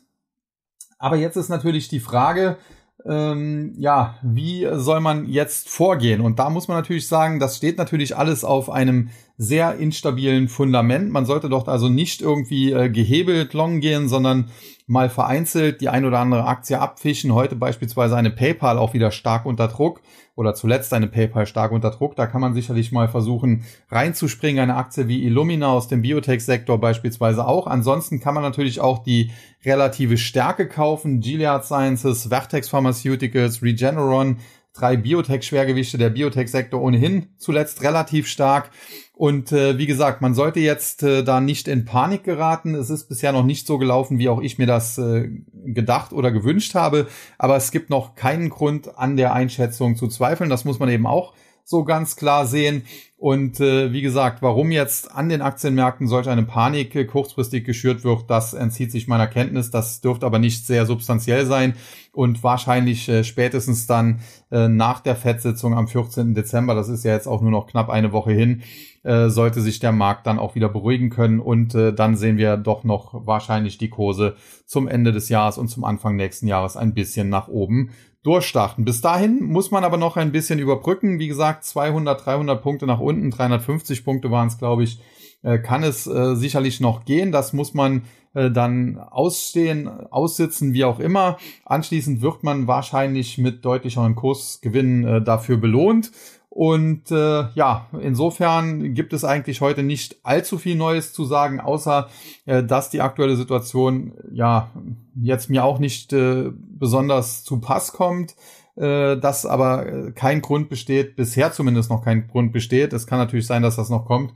Aber 0.97 1.15
jetzt 1.15 1.37
ist 1.37 1.49
natürlich 1.49 1.87
die 1.87 1.99
Frage, 1.99 2.57
ähm, 3.05 3.73
ja, 3.77 4.15
wie 4.23 4.67
soll 4.73 4.99
man 4.99 5.27
jetzt 5.27 5.69
vorgehen? 5.69 6.21
Und 6.21 6.39
da 6.39 6.49
muss 6.49 6.67
man 6.67 6.77
natürlich 6.77 7.07
sagen, 7.07 7.39
das 7.39 7.55
steht 7.55 7.77
natürlich 7.77 8.17
alles 8.17 8.43
auf 8.43 8.69
einem 8.69 9.09
sehr 9.41 9.77
instabilen 9.77 10.49
Fundament. 10.49 11.11
Man 11.11 11.25
sollte 11.25 11.47
doch 11.47 11.65
also 11.69 11.87
nicht 11.87 12.21
irgendwie 12.21 12.73
äh, 12.73 12.89
gehebelt 12.89 13.53
long 13.53 13.79
gehen, 13.79 14.09
sondern 14.09 14.51
mal 14.85 15.09
vereinzelt 15.09 15.79
die 15.79 15.87
ein 15.87 16.03
oder 16.03 16.19
andere 16.19 16.43
Aktie 16.43 16.77
abfischen. 16.77 17.33
Heute 17.33 17.55
beispielsweise 17.55 18.17
eine 18.17 18.31
PayPal 18.31 18.77
auch 18.77 18.93
wieder 18.93 19.11
stark 19.11 19.45
unter 19.45 19.69
Druck 19.69 20.01
oder 20.35 20.55
zuletzt 20.55 20.93
eine 20.93 21.07
PayPal 21.07 21.45
stark 21.45 21.71
unter 21.71 21.89
Druck. 21.91 22.17
Da 22.17 22.27
kann 22.27 22.41
man 22.41 22.53
sicherlich 22.53 22.91
mal 22.91 23.07
versuchen 23.07 23.63
reinzuspringen. 23.89 24.61
Eine 24.61 24.75
Aktie 24.75 25.07
wie 25.07 25.23
Illumina 25.23 25.71
aus 25.71 25.87
dem 25.87 26.01
Biotech-Sektor 26.01 26.77
beispielsweise 26.77 27.47
auch. 27.47 27.65
Ansonsten 27.65 28.19
kann 28.19 28.33
man 28.33 28.43
natürlich 28.43 28.81
auch 28.81 28.99
die 28.99 29.31
relative 29.63 30.17
Stärke 30.17 30.67
kaufen. 30.67 31.21
Gilead 31.21 31.63
Sciences, 31.63 32.27
Vertex 32.27 32.67
Pharmaceuticals, 32.67 33.61
Regeneron, 33.61 34.39
drei 34.73 34.97
Biotech-Schwergewichte, 34.97 35.97
der 35.97 36.09
Biotech-Sektor 36.09 36.81
ohnehin 36.81 37.27
zuletzt 37.37 37.83
relativ 37.83 38.27
stark. 38.27 38.71
Und 39.19 39.51
äh, 39.51 39.77
wie 39.77 39.85
gesagt, 39.85 40.21
man 40.21 40.33
sollte 40.33 40.61
jetzt 40.61 41.03
äh, 41.03 41.25
da 41.25 41.41
nicht 41.41 41.67
in 41.67 41.83
Panik 41.83 42.23
geraten. 42.23 42.73
Es 42.73 42.89
ist 42.89 43.09
bisher 43.09 43.33
noch 43.33 43.43
nicht 43.43 43.67
so 43.67 43.77
gelaufen, 43.77 44.17
wie 44.17 44.29
auch 44.29 44.39
ich 44.39 44.57
mir 44.57 44.65
das 44.65 44.97
äh, 44.97 45.29
gedacht 45.65 46.13
oder 46.13 46.31
gewünscht 46.31 46.73
habe. 46.73 47.05
Aber 47.37 47.57
es 47.57 47.71
gibt 47.71 47.89
noch 47.89 48.15
keinen 48.15 48.47
Grund 48.47 48.97
an 48.97 49.17
der 49.17 49.33
Einschätzung 49.33 49.97
zu 49.97 50.07
zweifeln. 50.07 50.49
Das 50.49 50.63
muss 50.63 50.79
man 50.79 50.87
eben 50.87 51.05
auch 51.05 51.33
so 51.65 51.83
ganz 51.83 52.15
klar 52.15 52.47
sehen. 52.47 52.83
Und 53.17 53.59
äh, 53.59 53.91
wie 53.91 54.01
gesagt, 54.01 54.41
warum 54.41 54.71
jetzt 54.71 55.11
an 55.11 55.27
den 55.27 55.41
Aktienmärkten 55.41 56.07
solch 56.07 56.29
eine 56.29 56.43
Panik 56.43 56.95
äh, 56.95 57.03
kurzfristig 57.03 57.65
geschürt 57.65 58.05
wird, 58.05 58.29
das 58.29 58.53
entzieht 58.53 58.93
sich 58.93 59.09
meiner 59.09 59.27
Kenntnis. 59.27 59.69
Das 59.69 59.99
dürfte 59.99 60.25
aber 60.25 60.39
nicht 60.39 60.65
sehr 60.65 60.85
substanziell 60.85 61.45
sein 61.45 61.73
und 62.13 62.41
wahrscheinlich 62.41 63.07
äh, 63.09 63.23
spätestens 63.23 63.85
dann 63.85 64.21
äh, 64.49 64.67
nach 64.67 65.01
der 65.01 65.15
FED-Sitzung 65.15 65.73
am 65.73 65.87
14. 65.87 66.33
Dezember, 66.33 66.73
das 66.73 66.87
ist 66.87 67.03
ja 67.03 67.13
jetzt 67.13 67.27
auch 67.27 67.41
nur 67.41 67.51
noch 67.51 67.67
knapp 67.67 67.89
eine 67.89 68.13
Woche 68.13 68.31
hin, 68.31 68.63
äh, 69.03 69.29
sollte 69.29 69.61
sich 69.61 69.79
der 69.79 69.91
Markt 69.91 70.27
dann 70.27 70.39
auch 70.39 70.55
wieder 70.55 70.69
beruhigen 70.69 71.09
können 71.09 71.39
und 71.39 71.75
äh, 71.75 71.93
dann 71.93 72.15
sehen 72.15 72.37
wir 72.37 72.57
doch 72.57 72.83
noch 72.83 73.25
wahrscheinlich 73.25 73.77
die 73.77 73.89
Kurse 73.89 74.35
zum 74.65 74.87
Ende 74.87 75.11
des 75.11 75.29
Jahres 75.29 75.57
und 75.57 75.69
zum 75.69 75.83
Anfang 75.83 76.15
nächsten 76.15 76.47
Jahres 76.47 76.77
ein 76.77 76.93
bisschen 76.93 77.29
nach 77.29 77.47
oben 77.47 77.91
durchstarten. 78.23 78.85
Bis 78.85 79.01
dahin 79.01 79.43
muss 79.43 79.71
man 79.71 79.83
aber 79.83 79.97
noch 79.97 80.17
ein 80.17 80.31
bisschen 80.31 80.59
überbrücken. 80.59 81.19
Wie 81.19 81.27
gesagt, 81.27 81.63
200, 81.63 82.25
300 82.25 82.61
Punkte 82.61 82.85
nach 82.85 82.99
unten, 82.99 83.31
350 83.31 84.03
Punkte 84.03 84.31
waren 84.31 84.49
es, 84.49 84.57
glaube 84.57 84.83
ich, 84.83 84.99
äh, 85.41 85.59
kann 85.59 85.83
es 85.83 86.05
äh, 86.05 86.35
sicherlich 86.35 86.81
noch 86.81 87.05
gehen. 87.05 87.31
Das 87.31 87.53
muss 87.53 87.73
man 87.73 88.03
äh, 88.33 88.51
dann 88.51 88.99
ausstehen, 88.99 89.87
aussitzen, 89.87 90.73
wie 90.73 90.83
auch 90.83 90.99
immer. 90.99 91.37
Anschließend 91.65 92.21
wird 92.21 92.43
man 92.43 92.67
wahrscheinlich 92.67 93.37
mit 93.37 93.63
deutlicheren 93.63 94.15
Kursgewinnen 94.15 95.05
äh, 95.05 95.21
dafür 95.21 95.57
belohnt. 95.57 96.11
Und 96.59 97.09
äh, 97.09 97.45
ja, 97.55 97.87
insofern 98.01 98.93
gibt 98.93 99.13
es 99.13 99.23
eigentlich 99.23 99.61
heute 99.61 99.81
nicht 99.81 100.17
allzu 100.23 100.57
viel 100.57 100.75
Neues 100.75 101.13
zu 101.13 101.23
sagen, 101.23 101.61
außer 101.61 102.09
äh, 102.45 102.65
dass 102.65 102.89
die 102.89 102.99
aktuelle 102.99 103.37
Situation 103.37 104.11
ja 104.33 104.69
jetzt 105.15 105.49
mir 105.49 105.63
auch 105.63 105.79
nicht 105.79 106.11
äh, 106.11 106.51
besonders 106.53 107.45
zu 107.45 107.61
Pass 107.61 107.93
kommt, 107.93 108.35
äh, 108.75 109.15
dass 109.15 109.45
aber 109.45 110.11
kein 110.11 110.41
Grund 110.41 110.67
besteht, 110.67 111.15
bisher 111.15 111.53
zumindest 111.53 111.89
noch 111.89 112.03
kein 112.03 112.27
Grund 112.27 112.51
besteht. 112.51 112.91
Es 112.91 113.07
kann 113.07 113.19
natürlich 113.19 113.47
sein, 113.47 113.63
dass 113.63 113.77
das 113.77 113.89
noch 113.89 114.03
kommt, 114.03 114.33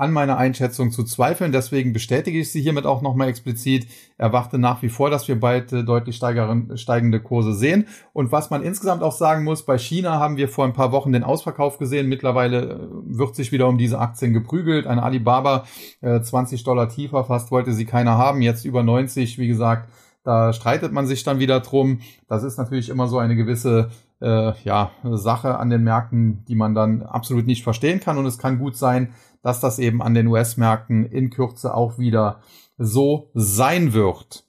an 0.00 0.12
meiner 0.12 0.38
Einschätzung 0.38 0.90
zu 0.90 1.04
zweifeln. 1.04 1.52
Deswegen 1.52 1.92
bestätige 1.92 2.40
ich 2.40 2.50
sie 2.50 2.62
hiermit 2.62 2.86
auch 2.86 3.02
nochmal 3.02 3.28
explizit. 3.28 3.86
Erwarte 4.16 4.58
nach 4.58 4.80
wie 4.82 4.88
vor, 4.88 5.10
dass 5.10 5.28
wir 5.28 5.38
bald 5.38 5.72
äh, 5.72 5.84
deutlich 5.84 6.16
steigende 6.16 7.20
Kurse 7.20 7.52
sehen. 7.52 7.86
Und 8.14 8.32
was 8.32 8.48
man 8.48 8.62
insgesamt 8.62 9.02
auch 9.02 9.12
sagen 9.12 9.44
muss, 9.44 9.64
bei 9.66 9.76
China 9.76 10.18
haben 10.18 10.38
wir 10.38 10.48
vor 10.48 10.64
ein 10.64 10.72
paar 10.72 10.90
Wochen 10.92 11.12
den 11.12 11.22
Ausverkauf 11.22 11.78
gesehen. 11.78 12.08
Mittlerweile 12.08 12.62
äh, 12.62 12.78
wird 13.04 13.36
sich 13.36 13.52
wieder 13.52 13.68
um 13.68 13.76
diese 13.76 13.98
Aktien 13.98 14.32
geprügelt. 14.32 14.86
Eine 14.86 15.02
Alibaba 15.02 15.66
äh, 16.00 16.20
20 16.20 16.64
Dollar 16.64 16.88
tiefer 16.88 17.24
fast 17.24 17.50
wollte 17.50 17.74
sie 17.74 17.84
keiner 17.84 18.16
haben. 18.16 18.40
Jetzt 18.40 18.64
über 18.64 18.82
90, 18.82 19.38
wie 19.38 19.48
gesagt. 19.48 19.90
Da 20.24 20.52
streitet 20.52 20.92
man 20.92 21.06
sich 21.06 21.24
dann 21.24 21.38
wieder 21.38 21.60
drum. 21.60 22.00
Das 22.26 22.42
ist 22.42 22.58
natürlich 22.58 22.88
immer 22.88 23.06
so 23.06 23.18
eine 23.18 23.36
gewisse 23.36 23.90
äh, 24.20 24.52
ja, 24.64 24.90
Sache 25.04 25.58
an 25.58 25.70
den 25.70 25.82
Märkten, 25.82 26.44
die 26.46 26.54
man 26.54 26.74
dann 26.74 27.02
absolut 27.02 27.46
nicht 27.46 27.62
verstehen 27.62 28.00
kann. 28.00 28.18
Und 28.18 28.26
es 28.26 28.38
kann 28.38 28.58
gut 28.58 28.76
sein, 28.76 29.14
dass 29.42 29.60
das 29.60 29.78
eben 29.78 30.02
an 30.02 30.14
den 30.14 30.26
US-Märkten 30.26 31.06
in 31.06 31.30
Kürze 31.30 31.74
auch 31.74 31.98
wieder 31.98 32.40
so 32.76 33.30
sein 33.34 33.92
wird. 33.92 34.44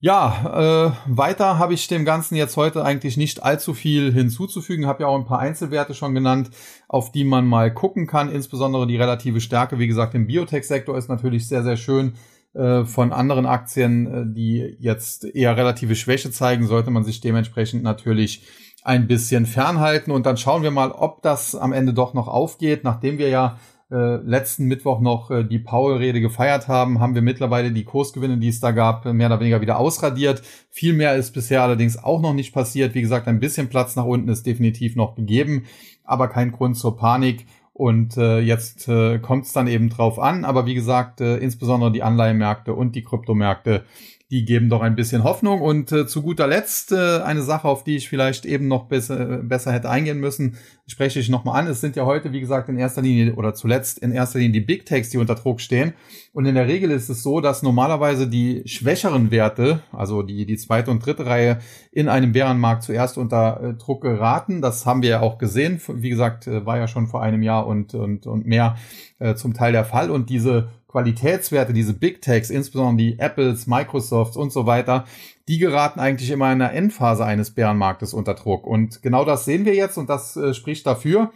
Ja, 0.00 0.86
äh, 0.86 0.92
weiter 1.06 1.58
habe 1.58 1.74
ich 1.74 1.88
dem 1.88 2.04
Ganzen 2.04 2.36
jetzt 2.36 2.56
heute 2.56 2.84
eigentlich 2.84 3.16
nicht 3.16 3.42
allzu 3.42 3.74
viel 3.74 4.12
hinzuzufügen. 4.12 4.86
Habe 4.86 5.02
ja 5.02 5.08
auch 5.08 5.18
ein 5.18 5.24
paar 5.24 5.40
Einzelwerte 5.40 5.92
schon 5.92 6.14
genannt, 6.14 6.50
auf 6.86 7.10
die 7.10 7.24
man 7.24 7.46
mal 7.46 7.74
gucken 7.74 8.06
kann. 8.06 8.30
Insbesondere 8.30 8.86
die 8.86 8.96
relative 8.96 9.40
Stärke, 9.40 9.80
wie 9.80 9.88
gesagt, 9.88 10.14
im 10.14 10.28
Biotech-Sektor 10.28 10.96
ist 10.96 11.08
natürlich 11.08 11.48
sehr, 11.48 11.64
sehr 11.64 11.76
schön. 11.76 12.12
Äh, 12.54 12.84
von 12.86 13.12
anderen 13.12 13.44
Aktien, 13.44 14.06
äh, 14.06 14.24
die 14.26 14.76
jetzt 14.80 15.24
eher 15.24 15.56
relative 15.56 15.94
Schwäche 15.94 16.30
zeigen, 16.30 16.66
sollte 16.66 16.90
man 16.90 17.04
sich 17.04 17.20
dementsprechend 17.20 17.82
natürlich 17.82 18.42
ein 18.84 19.06
bisschen 19.06 19.44
fernhalten. 19.44 20.10
Und 20.10 20.24
dann 20.24 20.38
schauen 20.38 20.62
wir 20.62 20.70
mal, 20.70 20.90
ob 20.90 21.20
das 21.22 21.54
am 21.54 21.72
Ende 21.72 21.92
doch 21.92 22.14
noch 22.14 22.26
aufgeht. 22.26 22.84
Nachdem 22.84 23.18
wir 23.18 23.28
ja 23.28 23.58
äh, 23.90 24.16
letzten 24.16 24.64
Mittwoch 24.64 25.00
noch 25.00 25.30
die 25.44 25.58
Powell-Rede 25.58 26.22
gefeiert 26.22 26.68
haben, 26.68 27.00
haben 27.00 27.14
wir 27.14 27.22
mittlerweile 27.22 27.70
die 27.70 27.84
Kursgewinne, 27.84 28.38
die 28.38 28.48
es 28.48 28.60
da 28.60 28.70
gab, 28.70 29.04
mehr 29.04 29.26
oder 29.26 29.40
weniger 29.40 29.60
wieder 29.60 29.78
ausradiert. 29.78 30.42
Viel 30.70 30.94
mehr 30.94 31.16
ist 31.16 31.32
bisher 31.32 31.62
allerdings 31.62 32.02
auch 32.02 32.20
noch 32.20 32.32
nicht 32.32 32.54
passiert. 32.54 32.94
Wie 32.94 33.02
gesagt, 33.02 33.28
ein 33.28 33.40
bisschen 33.40 33.68
Platz 33.68 33.94
nach 33.94 34.04
unten 34.04 34.30
ist 34.30 34.46
definitiv 34.46 34.96
noch 34.96 35.16
gegeben, 35.16 35.66
aber 36.02 36.28
kein 36.28 36.52
Grund 36.52 36.78
zur 36.78 36.96
Panik. 36.96 37.46
Und 37.78 38.16
äh, 38.16 38.40
jetzt 38.40 38.88
äh, 38.88 39.20
kommt 39.20 39.44
es 39.44 39.52
dann 39.52 39.68
eben 39.68 39.88
drauf 39.88 40.18
an. 40.18 40.44
Aber 40.44 40.66
wie 40.66 40.74
gesagt, 40.74 41.20
äh, 41.20 41.36
insbesondere 41.36 41.92
die 41.92 42.02
Anleihenmärkte 42.02 42.74
und 42.74 42.96
die 42.96 43.04
Kryptomärkte 43.04 43.84
die 44.30 44.44
geben 44.44 44.68
doch 44.68 44.82
ein 44.82 44.94
bisschen 44.94 45.24
Hoffnung. 45.24 45.62
Und 45.62 45.90
äh, 45.90 46.06
zu 46.06 46.22
guter 46.22 46.46
Letzt 46.46 46.92
äh, 46.92 47.20
eine 47.22 47.42
Sache, 47.42 47.66
auf 47.66 47.82
die 47.82 47.96
ich 47.96 48.10
vielleicht 48.10 48.44
eben 48.44 48.68
noch 48.68 48.84
besser, 48.84 49.38
besser 49.38 49.72
hätte 49.72 49.88
eingehen 49.88 50.20
müssen, 50.20 50.58
spreche 50.86 51.18
ich 51.18 51.30
nochmal 51.30 51.60
an. 51.60 51.66
Es 51.66 51.80
sind 51.80 51.96
ja 51.96 52.04
heute, 52.04 52.32
wie 52.32 52.40
gesagt, 52.40 52.68
in 52.68 52.76
erster 52.76 53.00
Linie 53.00 53.34
oder 53.36 53.54
zuletzt 53.54 53.98
in 53.98 54.12
erster 54.12 54.38
Linie 54.38 54.60
die 54.60 54.66
Big 54.66 54.84
Techs, 54.84 55.08
die 55.08 55.16
unter 55.16 55.34
Druck 55.34 55.62
stehen. 55.62 55.94
Und 56.34 56.44
in 56.44 56.54
der 56.54 56.68
Regel 56.68 56.90
ist 56.90 57.08
es 57.08 57.22
so, 57.22 57.40
dass 57.40 57.62
normalerweise 57.62 58.28
die 58.28 58.62
schwächeren 58.66 59.30
Werte, 59.30 59.80
also 59.92 60.22
die, 60.22 60.44
die 60.44 60.56
zweite 60.58 60.90
und 60.90 61.04
dritte 61.04 61.24
Reihe, 61.24 61.58
in 61.90 62.08
einem 62.08 62.32
Bärenmarkt 62.32 62.82
zuerst 62.82 63.16
unter 63.16 63.62
äh, 63.62 63.74
Druck 63.74 64.02
geraten. 64.02 64.60
Das 64.60 64.84
haben 64.84 65.00
wir 65.00 65.08
ja 65.08 65.20
auch 65.20 65.38
gesehen. 65.38 65.80
Wie 65.88 66.10
gesagt, 66.10 66.46
äh, 66.46 66.66
war 66.66 66.76
ja 66.76 66.86
schon 66.86 67.06
vor 67.06 67.22
einem 67.22 67.42
Jahr 67.42 67.66
und, 67.66 67.94
und, 67.94 68.26
und 68.26 68.46
mehr 68.46 68.76
äh, 69.20 69.34
zum 69.36 69.54
Teil 69.54 69.72
der 69.72 69.86
Fall. 69.86 70.10
Und 70.10 70.28
diese 70.28 70.68
Qualitätswerte, 70.88 71.72
diese 71.72 71.92
Big 71.92 72.22
Techs, 72.22 72.50
insbesondere 72.50 72.96
die 72.96 73.18
Apples, 73.18 73.66
Microsofts 73.66 74.36
und 74.36 74.52
so 74.52 74.66
weiter, 74.66 75.04
die 75.46 75.58
geraten 75.58 76.00
eigentlich 76.00 76.30
immer 76.30 76.50
in 76.50 76.58
der 76.58 76.72
Endphase 76.72 77.24
eines 77.24 77.50
Bärenmarktes 77.50 78.14
unter 78.14 78.34
Druck. 78.34 78.66
Und 78.66 79.02
genau 79.02 79.24
das 79.24 79.44
sehen 79.44 79.64
wir 79.64 79.74
jetzt 79.74 79.98
und 79.98 80.08
das 80.08 80.36
äh, 80.36 80.54
spricht 80.54 80.86
dafür, 80.86 81.30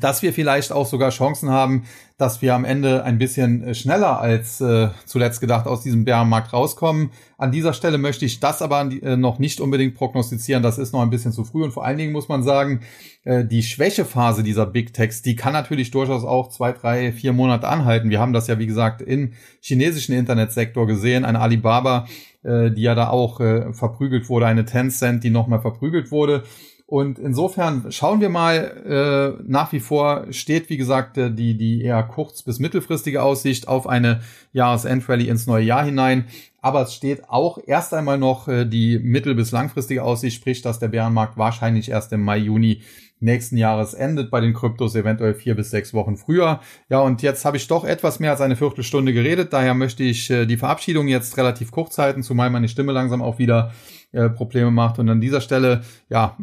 dass 0.00 0.22
wir 0.22 0.32
vielleicht 0.32 0.72
auch 0.72 0.86
sogar 0.86 1.10
Chancen 1.10 1.50
haben, 1.50 1.84
dass 2.16 2.42
wir 2.42 2.54
am 2.54 2.64
Ende 2.64 3.02
ein 3.02 3.18
bisschen 3.18 3.64
äh, 3.64 3.74
schneller 3.74 4.20
als 4.20 4.60
äh, 4.60 4.88
zuletzt 5.04 5.40
gedacht 5.40 5.66
aus 5.66 5.82
diesem 5.82 6.04
Bärenmarkt 6.04 6.52
rauskommen. 6.52 7.10
An 7.38 7.50
dieser 7.50 7.72
Stelle 7.72 7.98
möchte 7.98 8.24
ich 8.24 8.38
das 8.38 8.62
aber 8.62 8.88
äh, 9.02 9.16
noch 9.16 9.38
nicht 9.38 9.60
unbedingt 9.60 9.94
prognostizieren. 9.94 10.62
Das 10.62 10.78
ist 10.78 10.92
noch 10.92 11.02
ein 11.02 11.10
bisschen 11.10 11.32
zu 11.32 11.44
früh 11.44 11.64
und 11.64 11.72
vor 11.72 11.84
allen 11.84 11.98
Dingen 11.98 12.12
muss 12.12 12.28
man 12.28 12.44
sagen, 12.44 12.80
äh, 13.24 13.44
die 13.44 13.62
Schwächephase 13.62 14.44
dieser 14.44 14.66
Big 14.66 14.94
Techs, 14.94 15.22
die 15.22 15.34
kann 15.34 15.52
natürlich 15.52 15.90
durchaus 15.90 16.24
auch 16.24 16.50
zwei, 16.50 16.72
drei, 16.72 17.12
vier 17.12 17.32
Monate 17.32 17.66
anhalten. 17.66 18.10
Wir 18.10 18.20
haben 18.20 18.32
das 18.32 18.46
ja 18.46 18.58
wie 18.58 18.66
gesagt 18.66 19.02
im 19.02 19.32
chinesischen 19.60 20.14
Internetsektor 20.14 20.86
gesehen. 20.86 21.24
Eine 21.24 21.40
Alibaba, 21.40 22.06
äh, 22.44 22.70
die 22.70 22.82
ja 22.82 22.94
da 22.94 23.08
auch 23.08 23.40
verprügelt 23.72 24.28
wurde, 24.28 24.46
eine 24.46 24.64
Tencent, 24.64 25.24
die 25.24 25.30
nochmal 25.30 25.60
verprügelt 25.60 26.12
wurde. 26.12 26.44
Und 26.86 27.18
insofern 27.18 27.90
schauen 27.90 28.20
wir 28.20 28.28
mal, 28.28 29.36
äh, 29.38 29.42
nach 29.46 29.72
wie 29.72 29.80
vor 29.80 30.26
steht, 30.30 30.68
wie 30.68 30.76
gesagt, 30.76 31.16
äh, 31.16 31.30
die, 31.30 31.56
die 31.56 31.82
eher 31.82 32.02
kurz- 32.02 32.42
bis 32.42 32.58
mittelfristige 32.58 33.22
Aussicht 33.22 33.68
auf 33.68 33.86
eine 33.86 34.20
Jahresendrallye 34.52 35.28
ins 35.28 35.46
neue 35.46 35.64
Jahr 35.64 35.84
hinein. 35.84 36.26
Aber 36.60 36.82
es 36.82 36.94
steht 36.94 37.28
auch 37.28 37.58
erst 37.66 37.94
einmal 37.94 38.18
noch 38.18 38.48
äh, 38.48 38.66
die 38.66 38.98
mittel- 38.98 39.34
bis 39.34 39.50
langfristige 39.50 40.02
Aussicht, 40.02 40.36
sprich, 40.36 40.60
dass 40.60 40.78
der 40.78 40.88
Bärenmarkt 40.88 41.38
wahrscheinlich 41.38 41.90
erst 41.90 42.12
im 42.12 42.22
Mai, 42.22 42.38
Juni 42.38 42.82
nächsten 43.20 43.56
Jahres 43.56 43.94
endet, 43.94 44.30
bei 44.30 44.40
den 44.40 44.52
Kryptos 44.52 44.94
eventuell 44.94 45.34
vier 45.34 45.54
bis 45.54 45.70
sechs 45.70 45.94
Wochen 45.94 46.16
früher. 46.16 46.60
Ja, 46.90 47.00
und 47.00 47.22
jetzt 47.22 47.46
habe 47.46 47.56
ich 47.56 47.66
doch 47.66 47.84
etwas 47.84 48.20
mehr 48.20 48.32
als 48.32 48.42
eine 48.42 48.56
Viertelstunde 48.56 49.14
geredet, 49.14 49.54
daher 49.54 49.72
möchte 49.72 50.02
ich 50.02 50.28
äh, 50.30 50.44
die 50.44 50.58
Verabschiedung 50.58 51.08
jetzt 51.08 51.38
relativ 51.38 51.70
kurz 51.70 51.96
halten, 51.96 52.22
zumal 52.22 52.50
meine 52.50 52.68
Stimme 52.68 52.92
langsam 52.92 53.22
auch 53.22 53.38
wieder 53.38 53.72
äh, 54.14 54.30
Probleme 54.30 54.70
macht. 54.70 54.98
Und 54.98 55.08
an 55.08 55.20
dieser 55.20 55.40
Stelle, 55.40 55.82
ja, 56.08 56.36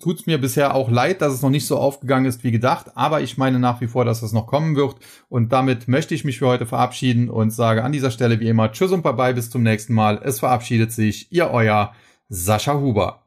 tut 0.00 0.20
es 0.20 0.26
mir 0.26 0.40
bisher 0.40 0.74
auch 0.74 0.90
leid, 0.90 1.20
dass 1.20 1.34
es 1.34 1.42
noch 1.42 1.50
nicht 1.50 1.66
so 1.66 1.78
aufgegangen 1.78 2.26
ist 2.26 2.44
wie 2.44 2.52
gedacht, 2.52 2.86
aber 2.94 3.20
ich 3.20 3.36
meine 3.36 3.58
nach 3.58 3.80
wie 3.80 3.88
vor, 3.88 4.04
dass 4.04 4.22
es 4.22 4.32
noch 4.32 4.46
kommen 4.46 4.76
wird. 4.76 4.96
Und 5.28 5.52
damit 5.52 5.88
möchte 5.88 6.14
ich 6.14 6.24
mich 6.24 6.38
für 6.38 6.46
heute 6.46 6.66
verabschieden 6.66 7.28
und 7.28 7.50
sage 7.50 7.84
an 7.84 7.92
dieser 7.92 8.10
Stelle 8.10 8.40
wie 8.40 8.48
immer 8.48 8.72
Tschüss 8.72 8.92
und 8.92 9.02
Bye-bye, 9.02 9.34
bis 9.34 9.50
zum 9.50 9.62
nächsten 9.62 9.94
Mal. 9.94 10.20
Es 10.22 10.38
verabschiedet 10.40 10.92
sich 10.92 11.30
Ihr 11.32 11.50
Euer 11.50 11.92
Sascha 12.28 12.74
Huber. 12.74 13.22